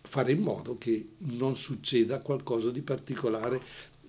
fare 0.03 0.33
in 0.33 0.41
modo 0.41 0.77
che 0.77 1.11
non 1.19 1.57
succeda 1.57 2.21
qualcosa 2.21 2.71
di 2.71 2.83
particolare 2.83 3.61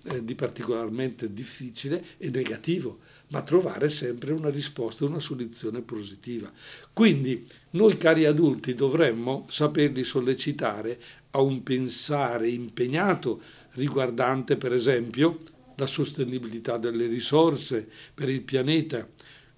eh, 0.04 0.24
di 0.24 0.34
particolarmente 0.34 1.32
difficile 1.32 2.04
e 2.18 2.28
negativo, 2.30 2.98
ma 3.28 3.42
trovare 3.42 3.88
sempre 3.88 4.32
una 4.32 4.50
risposta, 4.50 5.04
una 5.04 5.20
soluzione 5.20 5.80
positiva. 5.80 6.50
Quindi 6.92 7.46
noi 7.70 7.96
cari 7.96 8.24
adulti 8.24 8.74
dovremmo 8.74 9.46
saperli 9.48 10.02
sollecitare 10.02 11.00
a 11.30 11.40
un 11.40 11.62
pensare 11.62 12.48
impegnato 12.48 13.40
riguardante 13.74 14.56
per 14.56 14.72
esempio 14.72 15.38
la 15.82 15.86
sostenibilità 15.86 16.78
delle 16.78 17.06
risorse 17.06 17.88
per 18.14 18.28
il 18.28 18.42
pianeta, 18.42 19.08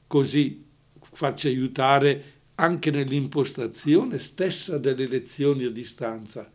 così 0.07 0.65
farci 1.01 1.49
aiutare 1.49 2.33
anche 2.57 2.91
nell'impostazione 2.91 4.19
stessa 4.19 4.79
delle 4.79 5.07
lezioni 5.07 5.65
a 5.65 5.71
distanza. 5.71 6.51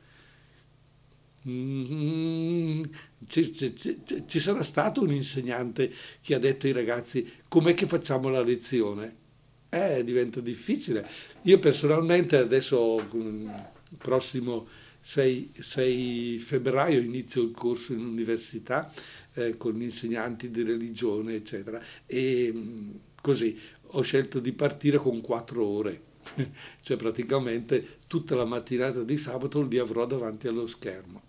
Mm, 1.48 2.84
ci, 3.28 3.54
ci, 3.54 3.74
ci, 4.28 4.40
sarà 4.40 4.62
stato 4.62 5.02
un 5.02 5.12
insegnante 5.12 5.90
che 6.22 6.36
ha 6.36 6.40
detto 6.40 6.66
ai 6.66 6.74
ragazzi 6.74 7.26
com'è 7.48 7.74
che 7.74 7.88
facciamo 7.88 8.28
la 8.30 8.42
lezione? 8.42 9.16
Eh, 9.70 10.04
diventa 10.04 10.42
difficile. 10.42 11.08
Io 11.44 11.60
personalmente 11.60 12.38
adesso, 12.38 12.98
il 13.14 13.98
prossimo 13.98 14.68
6, 15.00 15.52
6 15.54 16.40
febbraio, 16.40 17.00
inizio 17.00 17.42
il 17.44 17.52
corso 17.52 17.94
in 17.94 18.04
università 18.04 18.92
eh, 19.34 19.58
con 19.58 19.82
insegnanti 19.82 20.50
di 20.50 20.64
religione, 20.64 21.36
eccetera, 21.36 21.82
e 22.06 22.52
mm, 22.54 22.92
così 23.22 23.58
ho 23.94 24.02
scelto 24.02 24.40
di 24.40 24.52
partire 24.52 24.98
con 24.98 25.22
quattro 25.22 25.66
ore, 25.66 26.02
cioè 26.82 26.98
praticamente 26.98 27.98
tutta 28.08 28.36
la 28.36 28.46
mattinata 28.46 29.04
di 29.04 29.18
sabato 29.18 29.62
li 29.62 29.78
avrò 29.78 30.06
davanti 30.06 30.48
allo 30.48 30.68
schermo. 30.68 31.28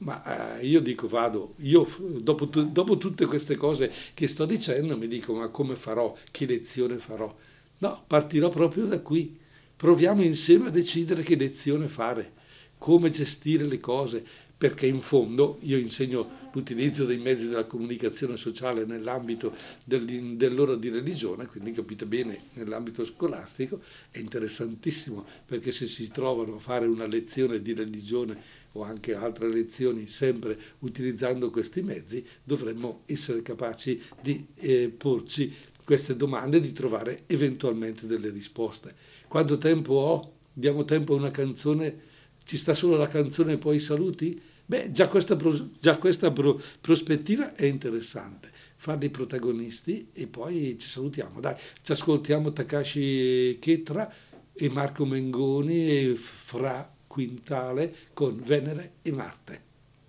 Ma 0.00 0.58
eh, 0.60 0.66
io 0.66 0.80
dico 0.80 1.08
vado, 1.08 1.54
io 1.58 1.86
dopo, 2.20 2.44
dopo, 2.44 2.98
tutte 2.98 3.26
queste 3.26 3.56
cose 3.56 3.92
che 4.14 4.28
sto 4.28 4.44
dicendo 4.44 4.96
mi 4.96 5.08
dico 5.08 5.34
ma 5.34 5.48
come 5.48 5.74
farò, 5.74 6.14
che 6.30 6.46
lezione 6.46 6.98
farò? 6.98 7.34
No, 7.78 8.04
partirò 8.06 8.48
proprio 8.48 8.86
da 8.86 9.00
qui. 9.00 9.36
Proviamo 9.74 10.22
insieme 10.22 10.68
a 10.68 10.70
decidere 10.70 11.22
che 11.22 11.36
lezione 11.36 11.88
fare, 11.88 12.32
come 12.78 13.10
gestire 13.10 13.64
le 13.64 13.80
cose, 13.80 14.24
perché 14.58 14.86
in 14.86 15.00
fondo 15.00 15.58
io 15.62 15.78
insegno 15.78 16.48
l'utilizzo 16.52 17.04
dei 17.04 17.18
mezzi 17.18 17.48
della 17.48 17.64
comunicazione 17.64 18.36
sociale 18.36 18.84
nell'ambito 18.84 19.54
dell'ora 19.84 20.74
di 20.74 20.88
religione, 20.88 21.46
quindi 21.46 21.70
capite 21.70 22.06
bene, 22.06 22.36
nell'ambito 22.54 23.04
scolastico 23.04 23.80
è 24.10 24.18
interessantissimo 24.18 25.24
perché 25.46 25.70
se 25.70 25.86
si 25.86 26.10
trovano 26.10 26.56
a 26.56 26.58
fare 26.58 26.86
una 26.86 27.06
lezione 27.06 27.62
di 27.62 27.72
religione 27.72 28.36
o 28.72 28.82
anche 28.82 29.14
altre 29.14 29.48
lezioni 29.48 30.08
sempre 30.08 30.58
utilizzando 30.80 31.50
questi 31.50 31.82
mezzi, 31.82 32.24
dovremmo 32.42 33.02
essere 33.06 33.42
capaci 33.42 34.02
di 34.20 34.44
eh, 34.56 34.88
porci 34.88 35.54
queste 35.84 36.16
domande 36.16 36.58
e 36.58 36.60
di 36.60 36.72
trovare 36.72 37.22
eventualmente 37.26 38.06
delle 38.06 38.30
risposte. 38.30 38.94
Quanto 39.28 39.56
tempo 39.56 39.94
ho? 39.94 40.32
Diamo 40.52 40.84
tempo 40.84 41.14
a 41.14 41.16
una 41.16 41.30
canzone? 41.30 42.06
Ci 42.44 42.56
sta 42.56 42.74
solo 42.74 42.96
la 42.96 43.08
canzone 43.08 43.54
e 43.54 43.58
poi 43.58 43.76
i 43.76 43.80
saluti? 43.80 44.40
Beh, 44.70 44.90
già 44.90 45.08
questa, 45.08 45.34
già 45.80 45.96
questa 45.96 46.30
pro, 46.30 46.60
prospettiva 46.82 47.54
è 47.54 47.64
interessante, 47.64 48.50
farli 48.76 49.08
protagonisti 49.08 50.10
e 50.12 50.26
poi 50.26 50.76
ci 50.78 50.86
salutiamo. 50.86 51.40
Dai, 51.40 51.54
ci 51.80 51.92
ascoltiamo 51.92 52.52
Takashi 52.52 53.56
Chetra 53.58 54.12
e 54.52 54.68
Marco 54.68 55.06
Mengoni 55.06 55.88
e 55.88 56.16
Fra 56.16 56.86
Quintale 57.06 57.94
con 58.12 58.38
Venere 58.44 58.96
e 59.00 59.10
Marte. 59.10 59.62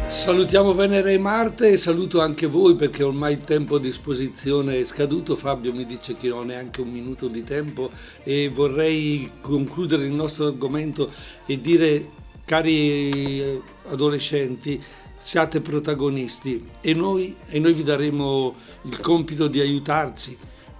Salutiamo 0.09 0.73
Venere 0.73 1.13
e 1.13 1.17
Marte 1.17 1.69
e 1.69 1.77
saluto 1.77 2.19
anche 2.19 2.45
voi 2.45 2.75
perché 2.75 3.03
ormai 3.03 3.35
il 3.35 3.45
tempo 3.45 3.75
a 3.75 3.79
disposizione 3.79 4.77
è 4.77 4.83
scaduto. 4.83 5.37
Fabio 5.37 5.71
mi 5.71 5.85
dice 5.85 6.17
che 6.17 6.27
non 6.27 6.39
ho 6.39 6.43
neanche 6.43 6.81
un 6.81 6.89
minuto 6.89 7.29
di 7.29 7.43
tempo 7.43 7.89
e 8.23 8.49
vorrei 8.49 9.31
concludere 9.39 10.05
il 10.05 10.11
nostro 10.11 10.47
argomento 10.47 11.09
e 11.45 11.61
dire 11.61 12.09
cari 12.49 13.61
adolescenti, 13.89 14.81
siate 15.21 15.61
protagonisti 15.61 16.65
e 16.81 16.95
noi, 16.95 17.35
e 17.45 17.59
noi 17.59 17.73
vi 17.73 17.83
daremo 17.83 18.55
il 18.85 18.99
compito 19.01 19.47
di 19.47 19.59
aiutarci 19.59 20.35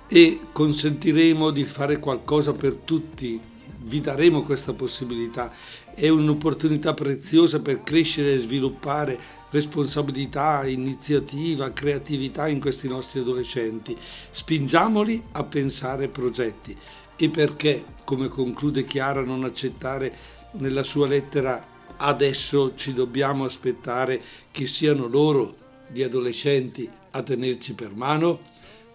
e 0.07 0.39
consentiremo 0.51 1.51
di 1.51 1.65
fare 1.65 1.99
qualcosa 1.99 2.53
per 2.53 2.73
tutti, 2.73 3.39
vi 3.81 4.01
daremo 4.01 4.41
questa 4.41 4.73
possibilità. 4.73 5.53
È 5.93 6.09
un'opportunità 6.09 6.95
preziosa 6.95 7.59
per 7.59 7.83
crescere 7.83 8.33
e 8.33 8.39
sviluppare 8.39 9.19
responsabilità, 9.51 10.65
iniziativa, 10.65 11.71
creatività 11.71 12.47
in 12.47 12.59
questi 12.59 12.87
nostri 12.87 13.19
adolescenti. 13.19 13.95
Spingiamoli 14.31 15.21
a 15.33 15.43
pensare 15.43 16.07
progetti. 16.07 16.75
E 17.15 17.29
perché, 17.29 17.83
come 18.05 18.27
conclude 18.27 18.85
Chiara, 18.85 19.21
non 19.21 19.43
accettare 19.43 20.37
nella 20.53 20.83
sua 20.83 21.07
lettera 21.07 21.77
adesso 21.97 22.75
ci 22.75 22.93
dobbiamo 22.93 23.45
aspettare 23.45 24.21
che 24.51 24.67
siano 24.67 25.07
loro, 25.07 25.55
gli 25.91 26.01
adolescenti, 26.01 26.89
a 27.11 27.23
tenerci 27.23 27.73
per 27.73 27.93
mano? 27.93 28.41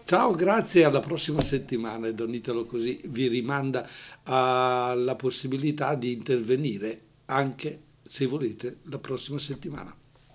Ciao, 0.04 0.32
grazie, 0.32 0.84
alla 0.84 1.00
prossima 1.00 1.40
settimana 1.40 2.08
e 2.08 2.14
Don 2.14 2.32
Italo 2.32 2.66
così 2.66 3.00
vi 3.06 3.28
rimanda 3.28 3.88
alla 4.24 5.16
possibilità 5.16 5.94
di 5.94 6.12
intervenire 6.12 7.00
anche 7.26 7.80
se 8.02 8.26
volete 8.26 8.78
la 8.84 8.98
prossima 8.98 9.38
settimana. 9.38 9.94